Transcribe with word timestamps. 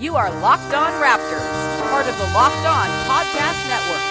You 0.00 0.14
are 0.14 0.30
Locked 0.40 0.72
On 0.74 0.92
Raptors, 1.02 1.90
part 1.90 2.06
of 2.06 2.16
the 2.18 2.24
Locked 2.32 2.64
On 2.64 2.88
Podcast 3.08 3.68
Network. 3.68 4.04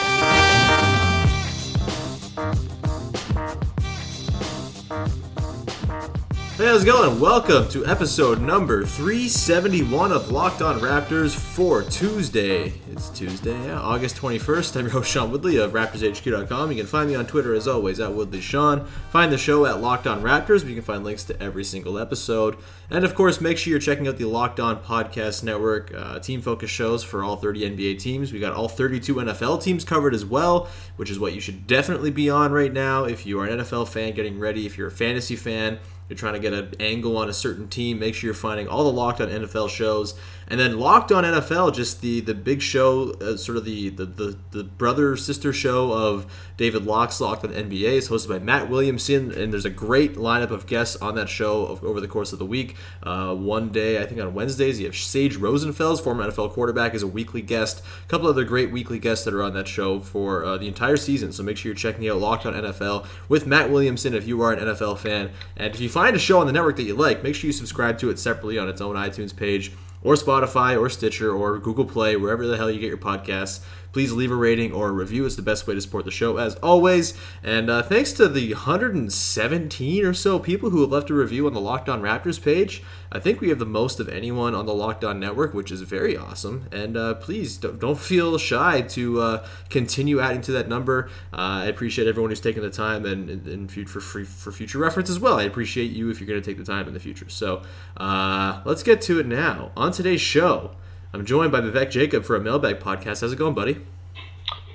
Hey, 6.58 6.66
how's 6.66 6.82
it 6.82 6.88
going? 6.88 7.20
Welcome 7.20 7.70
to 7.70 7.86
episode 7.86 8.42
number 8.42 8.84
371 8.84 10.12
of 10.12 10.32
Locked 10.32 10.64
On 10.64 10.80
Raptors 10.80 11.36
for 11.36 11.84
Tuesday. 11.84 12.74
It's 12.92 13.10
Tuesday, 13.10 13.56
yeah, 13.68 13.80
August 13.80 14.16
21st. 14.16 14.76
I'm 14.76 14.82
your 14.86 14.90
host, 14.90 15.12
Sean 15.12 15.32
Woodley 15.32 15.58
of 15.58 15.74
RaptorsHQ.com. 15.74 16.72
You 16.72 16.78
can 16.78 16.88
find 16.88 17.10
me 17.12 17.16
on 17.16 17.28
Twitter 17.28 17.54
as 17.54 17.68
always 17.68 18.00
at 18.00 18.10
WoodleySean. 18.10 18.88
Find 19.12 19.32
the 19.32 19.38
show 19.38 19.68
at 19.68 19.82
Locked 19.82 20.08
On 20.08 20.24
Raptors, 20.24 20.62
where 20.62 20.70
you 20.70 20.74
can 20.74 20.84
find 20.84 21.04
links 21.04 21.24
to 21.26 21.40
every 21.40 21.64
single 21.64 22.00
episode. 22.00 22.58
And 22.90 23.06
of 23.06 23.14
course, 23.14 23.40
make 23.40 23.60
sure 23.60 23.70
you're 23.70 23.80
checking 23.80 24.08
out 24.08 24.18
the 24.18 24.26
Locked 24.26 24.60
On 24.60 24.82
Podcast 24.82 25.44
Network 25.44 25.94
uh, 25.94 26.18
team 26.18 26.42
focus 26.42 26.72
shows 26.72 27.04
for 27.04 27.24
all 27.24 27.36
30 27.36 27.78
NBA 27.78 28.00
teams. 28.00 28.34
We 28.34 28.40
got 28.40 28.54
all 28.54 28.68
32 28.68 29.14
NFL 29.14 29.62
teams 29.62 29.86
covered 29.86 30.16
as 30.16 30.26
well, 30.26 30.68
which 30.96 31.12
is 31.12 31.20
what 31.20 31.36
you 31.36 31.40
should 31.40 31.68
definitely 31.68 32.10
be 32.10 32.32
on 32.32 32.52
right 32.52 32.74
now 32.74 33.04
if 33.04 33.28
you 33.28 33.40
are 33.42 33.46
an 33.46 33.60
NFL 33.60 33.90
fan 33.90 34.16
getting 34.16 34.40
ready, 34.40 34.66
if 34.66 34.76
you're 34.76 34.88
a 34.88 34.92
fantasy 34.92 35.36
fan 35.36 35.78
you're 36.10 36.18
trying 36.18 36.34
to 36.34 36.40
get 36.40 36.54
an 36.54 36.74
angle 36.80 37.18
on 37.18 37.30
a 37.30 37.34
certain 37.34 37.68
team, 37.68 38.00
make 38.00 38.16
sure 38.16 38.28
you're 38.28 38.34
finding 38.34 38.68
all 38.68 38.84
the 38.84 38.92
Locked 38.92 39.22
On 39.22 39.28
NFL 39.28 39.70
shows. 39.70 40.14
And 40.50 40.60
then 40.60 40.80
Locked 40.80 41.12
On 41.12 41.24
NFL, 41.26 41.74
just 41.76 42.02
the 42.02 42.22
the 42.22 42.34
big 42.34 42.62
show, 42.62 43.12
uh, 43.22 43.36
sort 43.36 43.58
of 43.58 43.66
the, 43.66 43.90
the 43.90 44.06
the 44.06 44.38
the 44.52 44.64
brother 44.64 45.18
sister 45.18 45.52
show 45.52 45.92
of 45.92 46.32
David 46.56 46.86
Locke's 46.86 47.20
Locked 47.20 47.44
On 47.44 47.52
NBA, 47.52 47.92
is 47.92 48.10
hosted 48.10 48.30
by 48.30 48.40
Matt 48.40 48.70
Williamson, 48.70 49.32
and 49.32 49.52
there's 49.52 49.66
a 49.66 49.70
great 49.70 50.16
lineup 50.16 50.52
of 50.52 50.66
guests 50.66 50.96
on 50.98 51.16
that 51.16 51.28
show 51.28 51.66
of, 51.66 51.84
over 51.84 52.00
the 52.00 52.08
course 52.08 52.32
of 52.32 52.40
the 52.40 52.46
week. 52.46 52.78
Uh, 53.04 53.36
one 53.36 53.70
day, 53.70 54.02
I 54.02 54.06
think 54.06 54.22
on 54.22 54.34
Wednesdays, 54.34 54.80
you 54.80 54.86
have 54.86 54.96
Sage 54.96 55.38
Rosenfels, 55.38 56.02
former 56.02 56.24
NFL 56.24 56.54
quarterback, 56.54 56.94
is 56.94 57.04
a 57.04 57.08
weekly 57.08 57.42
guest. 57.42 57.84
A 58.06 58.08
couple 58.08 58.28
other 58.28 58.46
great 58.46 58.72
weekly 58.72 59.00
guests 59.00 59.26
that 59.26 59.34
are 59.34 59.44
on 59.44 59.54
that 59.54 59.68
show 59.68 60.00
for 60.00 60.46
uh, 60.46 60.58
the 60.58 60.68
entire 60.68 60.98
season. 60.98 61.34
So 61.34 61.44
make 61.44 61.58
sure 61.58 61.70
you're 61.70 61.76
checking 61.76 62.08
out 62.08 62.20
Locked 62.20 62.46
On 62.46 62.54
NFL 62.54 63.06
with 63.28 63.48
Matt 63.48 63.70
Williamson 63.70 64.14
if 64.14 64.26
you 64.26 64.42
are 64.42 64.54
an 64.54 64.60
NFL 64.60 65.00
fan. 65.00 65.32
And 65.58 65.76
if 65.76 65.82
you 65.82 65.90
find 65.90 66.16
a 66.16 66.20
show 66.20 66.40
on 66.40 66.48
the 66.48 66.54
network 66.54 66.78
that 66.78 66.84
you 66.84 66.96
like, 66.96 67.22
make 67.22 67.36
sure 67.36 67.48
you 67.48 67.54
subscribe 67.54 67.98
to 68.00 68.10
it 68.10 68.18
separately 68.18 68.58
on 68.58 68.70
its 68.70 68.80
own 68.80 68.96
iTunes 68.96 69.36
page 69.36 69.74
or 70.04 70.16
Spotify 70.16 70.80
or 70.80 70.90
Stitcher 70.90 71.32
or 71.32 71.58
Google 71.60 71.86
Play, 71.86 72.16
wherever 72.16 72.46
the 72.46 72.58
hell 72.58 72.70
you 72.70 72.80
get 72.80 72.88
your 72.88 72.98
podcasts. 72.98 73.62
Please 73.92 74.12
leave 74.12 74.32
a 74.32 74.36
rating 74.36 74.72
or 74.72 74.90
a 74.90 74.92
review. 74.92 75.26
It's 75.26 75.36
the 75.36 75.42
best 75.42 75.68
way 75.68 75.76
to 75.76 75.82
support 75.82 76.06
the 76.06 76.12
show, 76.12 76.38
as 76.38 76.56
always. 76.56 77.14
And 77.44 77.70
uh, 77.70 77.84
thanks 77.84 78.14
to 78.14 78.28
the 78.28 78.54
117 78.54 80.06
or 80.06 80.14
so 80.14 80.40
people 80.40 80.70
who 80.70 80.82
have 80.82 80.92
left 80.92 81.10
a 81.10 81.14
review 81.14 81.48
on 81.48 81.54
the 81.54 81.62
Locked 81.62 81.90
On 81.90 82.02
Raptors 82.02 82.42
page. 82.42 82.84
I 83.12 83.20
think 83.20 83.40
we 83.40 83.50
have 83.50 83.60
the 83.60 83.66
most 83.66 84.00
of 84.00 84.10
anyone 84.10 84.54
on 84.54 84.66
the 84.66 84.74
Locked 84.74 85.04
On 85.04 85.20
Network, 85.20 85.54
which 85.54 85.72
is 85.72 85.82
very 85.82 86.18
awesome. 86.18 86.68
And 86.72 86.98
uh, 86.98 87.16
please 87.16 87.58
don't, 87.58 87.80
don't 87.80 87.98
feel 87.98 88.38
shy 88.38 88.82
to 88.82 89.22
uh, 89.22 89.48
continue 89.70 90.20
adding 90.20 90.42
to 90.42 90.52
that 90.54 90.68
number. 90.68 91.10
Uh, 91.32 91.64
I 91.64 91.66
appreciate 91.66 92.08
everyone 92.08 92.32
who's 92.32 92.42
taken 92.42 92.62
the 92.62 92.70
time 92.70 93.06
and, 93.06 93.30
and, 93.30 93.48
and 93.48 93.72
for, 93.72 94.00
for, 94.00 94.26
for 94.26 94.52
future 94.52 94.80
reference 94.80 95.10
as 95.10 95.20
well. 95.20 95.40
I 95.40 95.44
appreciate 95.44 95.92
you 95.92 96.10
if 96.10 96.20
you're 96.20 96.28
going 96.28 96.42
to 96.42 96.46
take 96.46 96.58
the 96.58 96.70
time 96.70 96.88
in 96.88 96.94
the 96.94 97.00
future. 97.00 97.30
So 97.30 97.64
uh, 97.96 98.62
let's 98.66 98.84
get 98.84 99.02
to 99.04 99.20
it 99.20 99.26
now. 99.26 99.72
On 99.78 99.92
today's 99.92 100.22
show, 100.22 100.72
I'm 101.14 101.26
joined 101.26 101.52
by 101.52 101.62
Vivek 101.62 101.90
Jacob 101.90 102.24
for 102.26 102.36
a 102.36 102.40
mailbag 102.40 102.80
podcast. 102.80 103.22
How's 103.22 103.34
it 103.34 103.38
going, 103.38 103.54
buddy? 103.54 103.78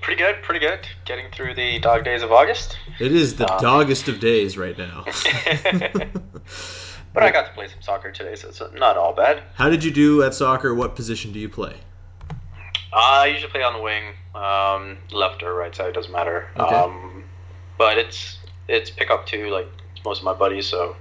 Pretty 0.00 0.20
good, 0.20 0.42
pretty 0.42 0.60
good. 0.60 0.80
Getting 1.04 1.30
through 1.30 1.54
the 1.54 1.78
dog 1.78 2.04
days 2.04 2.22
of 2.22 2.32
August. 2.32 2.76
It 2.98 3.12
is 3.12 3.36
the 3.36 3.50
Um, 3.52 3.60
doggest 3.60 4.08
of 4.08 4.18
days 4.18 4.58
right 4.58 4.76
now. 4.76 5.04
but 7.14 7.22
I 7.22 7.30
got 7.30 7.46
to 7.46 7.52
play 7.54 7.68
some 7.68 7.80
soccer 7.82 8.10
today, 8.10 8.34
so 8.34 8.48
it's 8.48 8.60
not 8.74 8.96
all 8.96 9.12
bad. 9.14 9.42
How 9.54 9.68
did 9.70 9.84
you 9.84 9.90
do 9.92 10.22
at 10.22 10.34
soccer? 10.34 10.74
What 10.74 10.96
position 10.96 11.32
do 11.32 11.38
you 11.38 11.48
play? 11.48 11.76
I 12.92 13.26
usually 13.26 13.50
play 13.52 13.62
on 13.62 13.74
the 13.74 13.80
wing, 13.82 14.02
um, 14.34 14.98
left 15.12 15.42
or 15.42 15.54
right 15.54 15.74
side 15.74 15.94
doesn't 15.94 16.12
matter. 16.12 16.48
Okay. 16.58 16.74
Um, 16.74 17.24
but 17.78 17.96
it's 17.98 18.38
it's 18.68 18.90
pick 18.90 19.10
up 19.10 19.26
too, 19.26 19.48
like 19.50 19.68
most 20.04 20.18
of 20.18 20.24
my 20.24 20.34
buddies, 20.34 20.66
so 20.66 20.96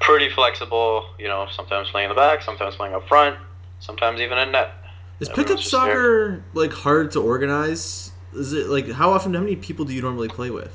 pretty 0.00 0.28
flexible. 0.28 1.06
You 1.18 1.28
know, 1.28 1.46
sometimes 1.50 1.90
playing 1.90 2.10
in 2.10 2.14
the 2.14 2.20
back, 2.20 2.42
sometimes 2.42 2.76
playing 2.76 2.94
up 2.94 3.08
front, 3.08 3.36
sometimes 3.80 4.20
even 4.20 4.38
in 4.38 4.52
net. 4.52 4.72
Is 5.18 5.28
Everyone's 5.28 5.48
pickup 5.48 5.64
soccer 5.64 6.44
like 6.54 6.72
hard 6.72 7.10
to 7.12 7.20
organize? 7.20 8.12
Is 8.34 8.52
it 8.52 8.68
like 8.68 8.90
how 8.90 9.10
often? 9.10 9.34
How 9.34 9.40
many 9.40 9.56
people 9.56 9.84
do 9.84 9.92
you 9.92 10.02
normally 10.02 10.28
play 10.28 10.50
with? 10.50 10.74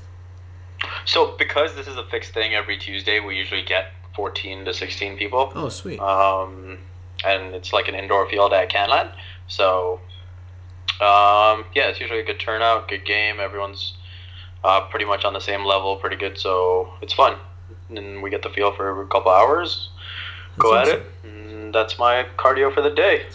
So 1.06 1.36
because 1.38 1.76
this 1.76 1.88
is 1.88 1.96
a 1.98 2.04
fixed 2.06 2.34
thing 2.34 2.54
every 2.54 2.78
Tuesday, 2.78 3.20
we 3.20 3.38
usually 3.38 3.64
get 3.64 3.92
14 4.16 4.66
to 4.66 4.74
16 4.74 5.18
people. 5.18 5.52
Oh, 5.56 5.70
sweet. 5.70 6.00
um, 6.00 6.78
and 7.26 7.56
it's 7.56 7.74
like 7.74 7.88
an 7.88 7.96
indoor 7.96 8.30
field 8.30 8.54
at 8.54 8.70
Canland. 8.70 9.12
So, 9.48 10.00
um, 11.02 11.66
yeah, 11.74 11.88
it's 11.88 12.00
usually 12.00 12.20
a 12.20 12.26
good 12.26 12.40
turnout, 12.40 12.88
good 12.88 13.06
game. 13.06 13.40
Everyone's 13.40 13.94
uh, 14.64 14.82
pretty 14.90 15.06
much 15.06 15.26
on 15.26 15.34
the 15.34 15.40
same 15.40 15.64
level, 15.66 15.96
pretty 15.98 16.16
good. 16.16 16.38
So 16.38 16.94
it's 17.02 17.14
fun, 17.14 17.38
and 17.90 18.22
we 18.22 18.30
get 18.30 18.42
the 18.42 18.50
feel 18.50 18.74
for 18.74 19.02
a 19.02 19.08
couple 19.08 19.32
hours. 19.32 19.90
Go 20.58 20.76
at 20.76 20.88
it. 20.88 21.06
That's 21.76 22.00
my 22.00 22.26
cardio 22.38 22.74
for 22.74 22.82
the 22.82 22.90
day. 22.90 23.26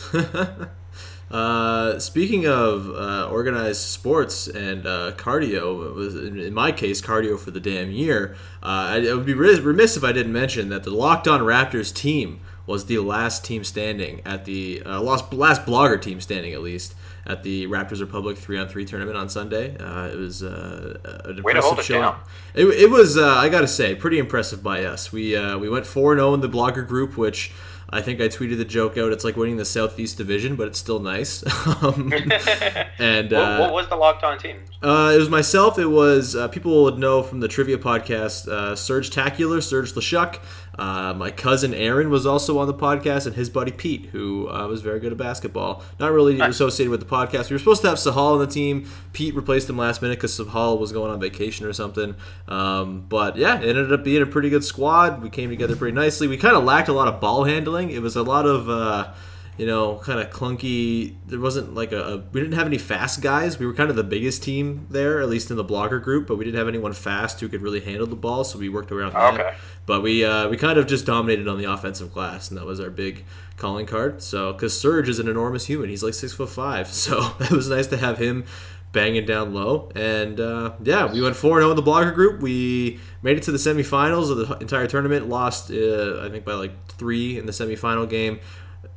uh, 1.31 1.99
speaking 1.99 2.47
of 2.47 2.89
uh, 2.89 3.29
organized 3.31 3.83
sports 3.83 4.49
and 4.49 4.87
uh, 4.87 5.13
cardio, 5.13 5.87
it 5.91 5.95
was 5.95 6.15
in, 6.17 6.55
my 6.55 6.73
case 6.73 7.03
cardio 7.03 7.39
for 7.39 7.51
the 7.51 7.61
damn 7.61 7.91
year. 7.91 8.35
Uh, 8.63 8.97
I, 8.97 9.09
I 9.09 9.15
would 9.15 9.27
be 9.27 9.35
remiss 9.35 9.99
if 9.99 10.05
I 10.05 10.13
didn't 10.13 10.33
mention 10.33 10.71
that 10.71 10.85
the 10.85 10.91
Locked 10.91 11.29
On 11.29 11.41
Raptors 11.41 11.95
team 11.95 12.41
was 12.67 12.87
the 12.87 12.99
last 13.01 13.45
team 13.45 13.63
standing 13.63 14.23
at 14.25 14.47
the 14.47 14.83
uh, 14.87 15.03
last 15.03 15.31
last 15.35 15.67
blogger 15.67 16.01
team 16.01 16.19
standing 16.19 16.55
at 16.55 16.63
least 16.63 16.95
at 17.27 17.43
the 17.43 17.67
Raptors 17.67 18.01
Republic 18.01 18.39
three 18.39 18.59
on 18.59 18.69
three 18.69 18.85
tournament 18.85 19.19
on 19.19 19.29
Sunday. 19.29 19.77
Uh, 19.77 20.09
it 20.09 20.17
was 20.17 20.43
uh, 20.43 20.99
an 21.25 21.43
Way 21.43 21.53
to 21.53 21.61
hold 21.61 21.73
impressive 21.73 21.85
show. 21.85 22.01
down. 22.01 22.21
It, 22.55 22.67
it 22.67 22.91
was 22.91 23.19
uh, 23.19 23.27
I 23.27 23.49
gotta 23.49 23.69
say 23.69 23.95
pretty 23.95 24.19
impressive 24.19 24.63
by 24.63 24.85
us. 24.85 25.13
We 25.13 25.37
uh, 25.37 25.59
we 25.59 25.69
went 25.69 25.85
four 25.85 26.15
zero 26.15 26.33
in 26.33 26.41
the 26.41 26.49
blogger 26.49 26.87
group, 26.87 27.19
which 27.19 27.53
I 27.93 28.01
think 28.01 28.21
I 28.21 28.29
tweeted 28.29 28.59
the 28.59 28.65
joke 28.65 28.97
out. 28.97 29.13
It's 29.13 29.25
like 29.25 29.37
winning 29.37 29.57
the 29.57 29.65
Southeast 29.65 30.17
Division, 30.17 30.55
but 30.55 30.69
it's 30.69 30.79
still 30.79 31.01
nice. 31.01 31.45
um, 31.83 32.13
and 32.99 33.33
what, 33.33 33.33
uh, 33.33 33.59
what 33.59 33.73
was 33.73 33.89
the 33.89 33.97
locked 33.97 34.23
on 34.23 34.39
team? 34.39 34.59
uh, 34.83 35.13
it 35.15 35.19
was 35.19 35.29
myself. 35.29 35.79
It 35.79 35.87
was 35.87 36.37
uh, 36.37 36.49
people 36.49 36.85
would 36.85 36.99
know 36.99 37.23
from 37.23 37.41
the 37.41 37.49
trivia 37.49 37.79
podcast. 37.79 38.47
Uh, 38.49 38.77
Serge 38.77 39.11
Tacular, 39.11 39.63
Serge 39.63 39.93
Lashuk. 39.95 40.39
Uh, 40.81 41.13
my 41.13 41.31
cousin 41.31 41.75
Aaron 41.75 42.09
was 42.09 42.25
also 42.25 42.59
on 42.59 42.67
the 42.67 42.73
podcast, 42.73 43.27
and 43.27 43.37
his 43.37 43.51
buddy 43.51 43.71
Pete, 43.71 44.07
who 44.13 44.49
uh, 44.49 44.67
was 44.67 44.81
very 44.81 44.99
good 44.99 45.13
at 45.13 45.19
basketball. 45.19 45.83
Not 45.99 46.11
really 46.11 46.41
associated 46.41 46.91
with 46.91 47.01
the 47.01 47.07
podcast. 47.07 47.51
We 47.51 47.55
were 47.55 47.59
supposed 47.59 47.83
to 47.83 47.89
have 47.91 47.99
Sahal 47.99 48.33
on 48.33 48.39
the 48.39 48.47
team. 48.47 48.91
Pete 49.13 49.35
replaced 49.35 49.69
him 49.69 49.77
last 49.77 50.01
minute 50.01 50.17
because 50.17 50.39
Sahal 50.39 50.81
was 50.81 50.91
going 50.91 51.11
on 51.11 51.21
vacation 51.21 51.67
or 51.67 51.75
something. 51.75 52.15
Um, 52.49 53.05
but 53.11 53.37
yeah, 53.37 53.61
it 53.61 53.69
ended 53.69 53.93
up 53.93 54.03
being 54.03 54.23
a 54.23 54.27
pretty 54.27 54.49
good 54.49 54.65
squad. 54.65 55.23
We 55.23 55.29
came 55.29 55.51
together 55.51 55.77
pretty 55.77 55.95
nicely. 55.95 56.27
We 56.29 56.39
kind 56.39 56.57
of 56.57 56.65
lacked 56.65 56.89
a 56.89 56.95
lot 56.95 57.09
of 57.09 57.21
ball 57.21 57.45
handling. 57.45 57.91
It 57.91 58.01
was 58.01 58.17
a 58.17 58.23
lot 58.23 58.47
of. 58.47 58.71
Uh, 58.71 59.13
you 59.57 59.67
know, 59.67 59.99
kind 59.99 60.21
of 60.21 60.31
clunky. 60.31 61.17
There 61.27 61.41
wasn't 61.41 61.75
like 61.75 61.93
a, 61.93 62.03
a. 62.03 62.17
We 62.19 62.41
didn't 62.41 62.55
have 62.55 62.67
any 62.67 62.79
fast 62.79 63.21
guys. 63.21 63.59
We 63.59 63.67
were 63.67 63.75
kind 63.75 63.91
of 63.91 63.97
the 63.97 64.05
biggest 64.05 64.43
team 64.43 64.87
there, 64.91 65.21
at 65.21 65.29
least 65.29 65.51
in 65.51 65.57
the 65.57 65.65
blogger 65.65 66.03
group, 66.03 66.27
but 66.27 66.37
we 66.37 66.45
didn't 66.45 66.59
have 66.59 66.69
anyone 66.69 66.93
fast 66.93 67.41
who 67.41 67.49
could 67.49 67.63
really 67.63 67.81
handle 67.81 68.07
the 68.07 68.17
ball. 68.17 68.45
So 68.45 68.59
we 68.59 68.69
worked 68.69 68.93
around 68.93 69.13
that. 69.13 69.35
Okay. 69.35 69.55
But 69.87 70.03
we 70.03 70.25
uh, 70.25 70.49
we 70.49 70.57
kind 70.57 70.79
of 70.79 70.87
just 70.87 71.07
dominated 71.07 71.49
on 71.49 71.59
the 71.59 71.71
offensive 71.71 72.13
glass, 72.13 72.51
and 72.51 72.59
that 72.59 72.67
was 72.67 72.81
our 72.81 72.91
big 72.91 73.25
calling 73.57 73.87
card. 73.87 74.23
So 74.23 74.53
because 74.53 74.79
Serge 74.79 75.09
is 75.09 75.19
an 75.19 75.29
enormous 75.29 75.67
human, 75.67 75.91
he's 75.91 76.03
like 76.03 76.15
six 76.15 76.33
foot 76.33 76.51
five. 76.51 76.89
So 77.01 77.35
it 77.41 77.51
was 77.51 77.69
nice 77.69 77.87
to 77.89 77.97
have 77.97 78.19
him 78.19 78.45
banging 78.93 79.25
down 79.25 79.55
low. 79.55 79.91
And 79.95 80.41
uh, 80.41 80.73
yeah, 80.83 81.11
we 81.11 81.23
went 81.23 81.37
4 81.37 81.61
0 81.61 81.71
in 81.71 81.77
the 81.77 81.83
blogger 81.83 82.15
group. 82.15 82.41
We 82.41 83.01
made 83.23 83.37
it 83.37 83.43
to 83.45 83.53
the 83.53 83.59
semifinals 83.59 84.31
of 84.31 84.37
the 84.49 84.57
entire 84.59 84.87
tournament, 84.87 85.29
lost, 85.29 85.71
uh, 85.71 86.23
I 86.23 86.29
think, 86.31 86.45
by 86.45 86.55
like 86.55 86.73
three 86.89 87.39
in 87.39 87.47
the 87.47 87.53
semifinal 87.53 88.09
game, 88.09 88.41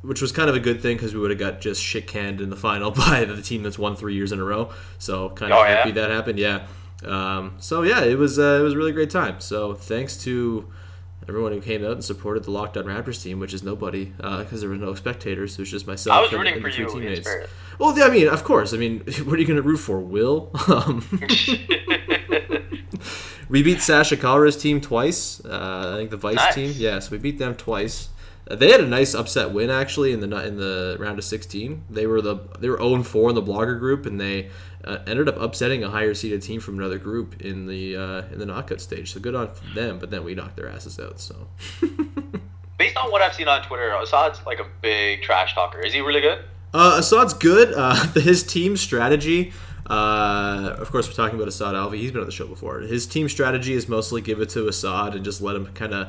which 0.02 0.20
was 0.22 0.32
kind 0.32 0.48
of 0.50 0.56
a 0.56 0.60
good 0.60 0.80
thing 0.80 0.96
because 0.96 1.14
we 1.14 1.20
would 1.20 1.30
have 1.30 1.38
got 1.38 1.60
just 1.60 1.82
shit 1.82 2.06
canned 2.06 2.40
in 2.40 2.50
the 2.50 2.56
final 2.56 2.90
by 3.06 3.24
the 3.24 3.40
team 3.42 3.62
that's 3.62 3.78
won 3.78 3.96
three 3.96 4.14
years 4.14 4.32
in 4.32 4.40
a 4.40 4.44
row. 4.44 4.70
So 4.98 5.30
kind 5.30 5.52
of 5.52 5.58
Oh, 5.58 5.62
yeah? 5.64 5.76
happy 5.76 5.90
that 5.92 6.10
happened. 6.10 6.38
Yeah. 6.38 6.66
Um, 7.04 7.56
so 7.58 7.82
yeah, 7.82 8.02
it 8.04 8.16
was 8.18 8.38
uh, 8.38 8.58
it 8.60 8.62
was 8.62 8.72
a 8.74 8.76
really 8.76 8.92
great 8.92 9.10
time. 9.10 9.40
So 9.40 9.74
thanks 9.74 10.16
to 10.24 10.66
everyone 11.28 11.52
who 11.52 11.60
came 11.60 11.82
out 11.84 11.92
and 11.92 12.04
supported 12.04 12.44
the 12.44 12.50
Locked 12.50 12.76
On 12.76 12.84
Raptors 12.84 13.22
team, 13.22 13.40
which 13.40 13.54
is 13.54 13.62
nobody 13.62 14.06
because 14.16 14.60
there 14.60 14.68
were 14.70 14.76
no 14.76 14.94
spectators. 14.94 15.54
It 15.54 15.58
was 15.60 15.70
just 15.70 15.86
myself. 15.86 16.16
I 16.16 16.20
was 16.22 16.30
and- 16.30 16.38
rooting 16.38 16.54
and 16.54 16.62
for 16.62 16.68
you 16.68 16.86
teammates. 16.88 17.28
Well, 17.78 17.96
yeah, 17.98 18.04
I 18.04 18.10
mean, 18.10 18.28
of 18.28 18.44
course. 18.44 18.72
I 18.72 18.76
mean, 18.76 19.00
what 19.24 19.34
are 19.34 19.38
you 19.40 19.46
going 19.46 19.56
to 19.56 19.62
root 19.62 19.78
for? 19.78 20.00
Will? 20.00 20.50
Um, 20.68 21.04
we 23.48 23.62
beat 23.62 23.80
Sasha 23.80 24.16
Kalra's 24.16 24.56
team 24.56 24.80
twice. 24.80 25.44
Uh, 25.44 25.92
I 25.94 25.98
think 25.98 26.10
the 26.10 26.16
Vice 26.16 26.36
Nice. 26.36 26.54
team. 26.54 26.72
Yeah, 26.76 26.98
so 27.00 27.10
we 27.12 27.18
beat 27.18 27.38
them 27.38 27.54
twice. 27.54 28.08
They 28.46 28.70
had 28.70 28.80
a 28.80 28.86
nice 28.86 29.14
upset 29.14 29.52
win 29.52 29.70
actually 29.70 30.12
in 30.12 30.20
the 30.20 30.46
in 30.46 30.56
the 30.58 30.96
round 31.00 31.18
of 31.18 31.24
16. 31.24 31.84
They 31.88 32.06
were 32.06 32.20
the 32.20 32.36
they 32.58 32.68
were 32.68 32.76
0 32.76 33.02
4 33.02 33.30
in 33.30 33.34
the 33.34 33.42
blogger 33.42 33.78
group, 33.78 34.04
and 34.04 34.20
they 34.20 34.50
uh, 34.84 34.98
ended 35.06 35.28
up 35.28 35.40
upsetting 35.40 35.82
a 35.82 35.88
higher 35.88 36.12
seeded 36.12 36.42
team 36.42 36.60
from 36.60 36.78
another 36.78 36.98
group 36.98 37.40
in 37.40 37.66
the 37.66 37.96
uh, 37.96 38.22
in 38.32 38.38
the 38.38 38.46
knockout 38.46 38.80
stage. 38.80 39.12
So 39.12 39.20
good 39.20 39.34
on 39.34 39.50
them. 39.74 39.98
But 39.98 40.10
then 40.10 40.24
we 40.24 40.34
knocked 40.34 40.56
their 40.56 40.68
asses 40.68 41.00
out. 41.00 41.20
So 41.20 41.48
based 42.78 42.96
on 42.96 43.10
what 43.10 43.22
I've 43.22 43.34
seen 43.34 43.48
on 43.48 43.62
Twitter, 43.62 43.94
Assad's 43.94 44.44
like 44.44 44.60
a 44.60 44.66
big 44.82 45.22
trash 45.22 45.54
talker. 45.54 45.80
Is 45.80 45.94
he 45.94 46.00
really 46.00 46.20
good? 46.20 46.44
Uh, 46.74 46.96
Assad's 46.98 47.32
good. 47.32 47.72
Uh, 47.72 47.94
his 48.14 48.42
team 48.42 48.76
strategy. 48.76 49.52
Uh, 49.86 50.76
of 50.78 50.90
course, 50.90 51.06
we're 51.06 51.14
talking 51.14 51.36
about 51.36 51.48
Assad 51.48 51.74
Alvi. 51.74 51.98
He's 51.98 52.10
been 52.10 52.20
on 52.20 52.26
the 52.26 52.32
show 52.32 52.46
before. 52.46 52.80
His 52.80 53.06
team 53.06 53.28
strategy 53.28 53.74
is 53.74 53.86
mostly 53.86 54.22
give 54.22 54.40
it 54.40 54.48
to 54.50 54.66
Assad 54.66 55.14
and 55.14 55.24
just 55.24 55.42
let 55.42 55.56
him 55.56 55.66
kind 55.74 55.92
of 55.92 56.08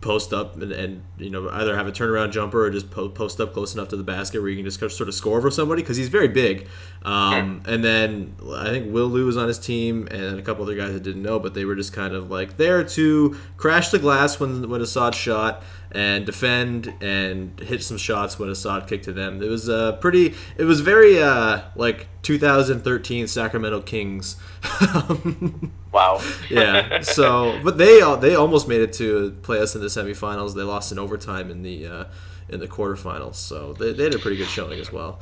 post 0.00 0.32
up 0.32 0.54
and, 0.60 0.72
and 0.72 1.02
you 1.18 1.28
know 1.28 1.48
either 1.50 1.76
have 1.76 1.86
a 1.86 1.92
turnaround 1.92 2.32
jumper 2.32 2.64
or 2.64 2.70
just 2.70 2.90
po- 2.90 3.08
post 3.08 3.40
up 3.40 3.52
close 3.52 3.74
enough 3.74 3.88
to 3.88 3.96
the 3.96 4.02
basket 4.02 4.40
where 4.40 4.48
you 4.48 4.56
can 4.56 4.64
just 4.64 4.78
sort 4.96 5.08
of 5.08 5.14
score 5.14 5.36
over 5.36 5.50
somebody 5.50 5.82
because 5.82 5.96
he's 5.96 6.08
very 6.08 6.28
big. 6.28 6.66
Um, 7.02 7.62
and 7.66 7.84
then 7.84 8.34
I 8.54 8.68
think 8.70 8.92
Will 8.92 9.06
Lou 9.06 9.26
was 9.26 9.36
on 9.36 9.48
his 9.48 9.58
team 9.58 10.08
and 10.10 10.38
a 10.38 10.42
couple 10.42 10.64
other 10.64 10.74
guys 10.74 10.94
I 10.94 10.98
didn't 10.98 11.22
know, 11.22 11.38
but 11.38 11.54
they 11.54 11.64
were 11.64 11.74
just 11.74 11.92
kind 11.92 12.14
of 12.14 12.30
like 12.30 12.56
there 12.56 12.82
to 12.84 13.36
crash 13.56 13.90
the 13.90 13.98
glass 13.98 14.40
when 14.40 14.68
when 14.68 14.80
Assad 14.80 15.14
shot 15.14 15.62
and 15.92 16.24
defend 16.24 16.94
and 17.00 17.58
hit 17.60 17.82
some 17.82 17.96
shots 17.96 18.38
when 18.38 18.48
Assad 18.48 18.86
kicked 18.86 19.04
to 19.04 19.12
them. 19.12 19.42
It 19.42 19.48
was 19.48 19.68
uh, 19.68 19.92
pretty. 19.96 20.34
It 20.56 20.64
was 20.64 20.80
very 20.80 21.20
uh, 21.22 21.62
like 21.74 22.06
2013 22.22 23.26
Sacramento 23.26 23.82
Kings. 23.82 24.36
Wow. 25.92 26.22
yeah. 26.48 27.02
So, 27.02 27.60
but 27.64 27.76
they 27.76 28.00
they 28.20 28.36
almost 28.36 28.68
made 28.68 28.80
it 28.80 28.92
to 28.94 29.32
play 29.42 29.58
us 29.58 29.74
in 29.74 29.80
the 29.80 29.88
semifinals. 29.88 30.54
They 30.54 30.62
lost 30.62 30.92
in 30.92 31.00
overtime 31.00 31.50
in 31.50 31.62
the 31.62 31.86
uh, 31.86 32.04
in 32.48 32.60
the 32.60 32.68
quarterfinals. 32.68 33.34
So 33.36 33.72
they, 33.72 33.92
they 33.92 34.04
had 34.04 34.14
a 34.14 34.18
pretty 34.18 34.36
good 34.36 34.48
showing 34.48 34.78
as 34.78 34.92
well. 34.92 35.20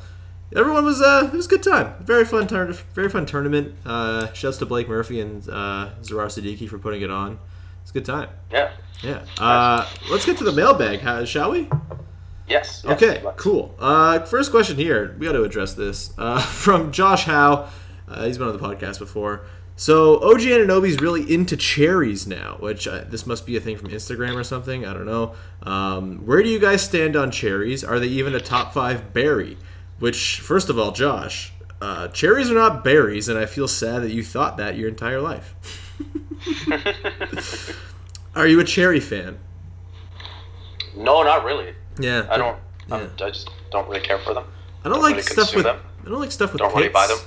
Everyone 0.55 0.85
was 0.85 1.01
uh, 1.01 1.29
it 1.31 1.35
was 1.35 1.45
a 1.45 1.49
good 1.49 1.63
time. 1.63 1.93
Very 2.03 2.25
fun 2.25 2.47
turn, 2.47 2.73
very 2.93 3.09
fun 3.09 3.25
tournament. 3.25 3.75
Uh, 3.85 4.31
shouts 4.33 4.57
to 4.57 4.65
Blake 4.65 4.87
Murphy 4.87 5.21
and 5.21 5.47
uh, 5.49 5.89
Zarar 6.01 6.27
Siddiqui 6.27 6.67
for 6.67 6.79
putting 6.79 7.01
it 7.01 7.11
on. 7.11 7.39
It's 7.89 7.95
a 7.95 7.99
good 8.01 8.05
time. 8.05 8.29
yeah. 8.51 8.69
Yeah. 9.01 9.25
Uh, 9.39 9.89
let's 10.11 10.23
get 10.23 10.37
to 10.37 10.43
the 10.43 10.51
mailbag, 10.51 11.27
shall 11.27 11.49
we? 11.49 11.67
Yes. 12.47 12.83
yes, 12.85 12.85
Okay, 12.85 13.23
cool. 13.35 13.73
Uh, 13.79 14.19
first 14.19 14.51
question 14.51 14.75
here. 14.75 15.15
We 15.17 15.25
got 15.25 15.31
to 15.31 15.41
address 15.41 15.73
this 15.73 16.13
uh, 16.19 16.39
from 16.43 16.91
Josh 16.91 17.23
Howe. 17.23 17.67
Uh, 18.07 18.25
he's 18.25 18.37
been 18.37 18.47
on 18.47 18.55
the 18.55 18.59
podcast 18.59 18.99
before. 18.99 19.41
So 19.75 20.17
OG 20.17 20.41
Anunoby's 20.41 20.99
really 20.99 21.33
into 21.33 21.57
cherries 21.57 22.27
now, 22.27 22.57
which 22.59 22.87
uh, 22.87 23.05
this 23.07 23.25
must 23.25 23.47
be 23.47 23.57
a 23.57 23.59
thing 23.59 23.75
from 23.75 23.89
Instagram 23.89 24.35
or 24.35 24.43
something. 24.43 24.85
I 24.85 24.93
don't 24.93 25.07
know. 25.07 25.33
Um, 25.63 26.27
where 26.27 26.43
do 26.43 26.49
you 26.49 26.59
guys 26.59 26.83
stand 26.83 27.15
on 27.15 27.31
cherries? 27.31 27.83
Are 27.83 27.99
they 27.99 28.07
even 28.07 28.35
a 28.35 28.39
top 28.39 28.71
five 28.71 29.13
berry? 29.13 29.57
Which, 29.97 30.41
first 30.41 30.69
of 30.69 30.77
all, 30.77 30.91
Josh, 30.91 31.53
uh, 31.81 32.09
cherries 32.09 32.51
are 32.51 32.55
not 32.55 32.83
berries, 32.83 33.29
and 33.29 33.39
I 33.39 33.47
feel 33.47 33.67
sad 33.67 34.03
that 34.03 34.11
you 34.11 34.23
thought 34.23 34.57
that 34.57 34.77
your 34.77 34.89
entire 34.89 35.21
life. 35.21 35.55
are 38.35 38.47
you 38.47 38.59
a 38.59 38.63
cherry 38.63 38.99
fan? 38.99 39.39
No, 40.95 41.23
not 41.23 41.43
really. 41.43 41.73
Yeah, 41.99 42.27
I 42.29 42.37
don't. 42.37 42.57
Yeah. 42.87 43.07
I 43.21 43.29
just 43.29 43.49
don't 43.71 43.87
really 43.87 44.01
care 44.01 44.17
for 44.19 44.33
them. 44.33 44.45
I 44.83 44.89
don't 44.89 44.93
Don't 44.93 45.03
like 45.03 45.11
really 45.11 45.23
stuff 45.23 45.53
with. 45.55 45.65
them. 45.65 45.79
I 46.05 46.09
don't 46.09 46.19
like 46.19 46.31
stuff 46.31 46.53
with. 46.53 46.61
Pits. 46.61 46.71
Don't 46.73 46.79
really 46.79 46.93
buy 46.93 47.07
them. 47.07 47.17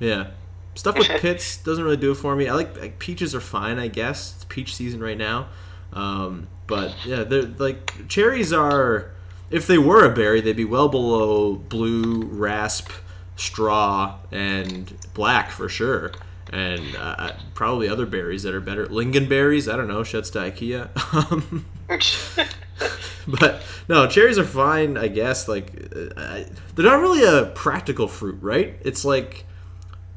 Yeah, 0.00 0.30
stuff 0.74 0.96
with 0.98 1.08
pits 1.20 1.56
doesn't 1.58 1.82
really 1.84 1.96
do 1.96 2.10
it 2.10 2.16
for 2.16 2.34
me. 2.34 2.48
I 2.48 2.54
like, 2.54 2.78
like 2.78 2.98
peaches 2.98 3.34
are 3.34 3.40
fine, 3.40 3.78
I 3.78 3.88
guess. 3.88 4.34
It's 4.36 4.44
peach 4.44 4.74
season 4.74 5.00
right 5.00 5.16
now, 5.16 5.48
um, 5.92 6.48
but 6.66 6.94
yeah, 7.06 7.22
they're 7.24 7.42
like 7.42 8.08
cherries 8.08 8.52
are. 8.52 9.10
If 9.50 9.66
they 9.66 9.78
were 9.78 10.04
a 10.04 10.12
berry, 10.12 10.40
they'd 10.40 10.56
be 10.56 10.64
well 10.64 10.88
below 10.88 11.54
blue, 11.54 12.24
rasp, 12.24 12.90
straw, 13.36 14.18
and 14.32 14.92
black 15.14 15.50
for 15.50 15.68
sure. 15.68 16.12
And 16.54 16.94
uh, 16.94 17.32
probably 17.54 17.88
other 17.88 18.06
berries 18.06 18.44
that 18.44 18.54
are 18.54 18.60
better. 18.60 18.86
Lingonberries, 18.86 19.70
I 19.72 19.76
don't 19.76 19.88
know. 19.88 20.04
Shouts 20.04 20.30
to 20.30 20.38
IKEA. 20.38 20.88
Um, 21.32 21.66
but 23.40 23.62
no, 23.88 24.06
cherries 24.06 24.38
are 24.38 24.44
fine, 24.44 24.96
I 24.96 25.08
guess. 25.08 25.48
Like, 25.48 25.72
uh, 25.94 26.08
I, 26.16 26.46
they're 26.74 26.84
not 26.86 27.00
really 27.00 27.24
a 27.24 27.46
practical 27.54 28.08
fruit, 28.08 28.38
right? 28.42 28.76
It's 28.82 29.04
like 29.04 29.44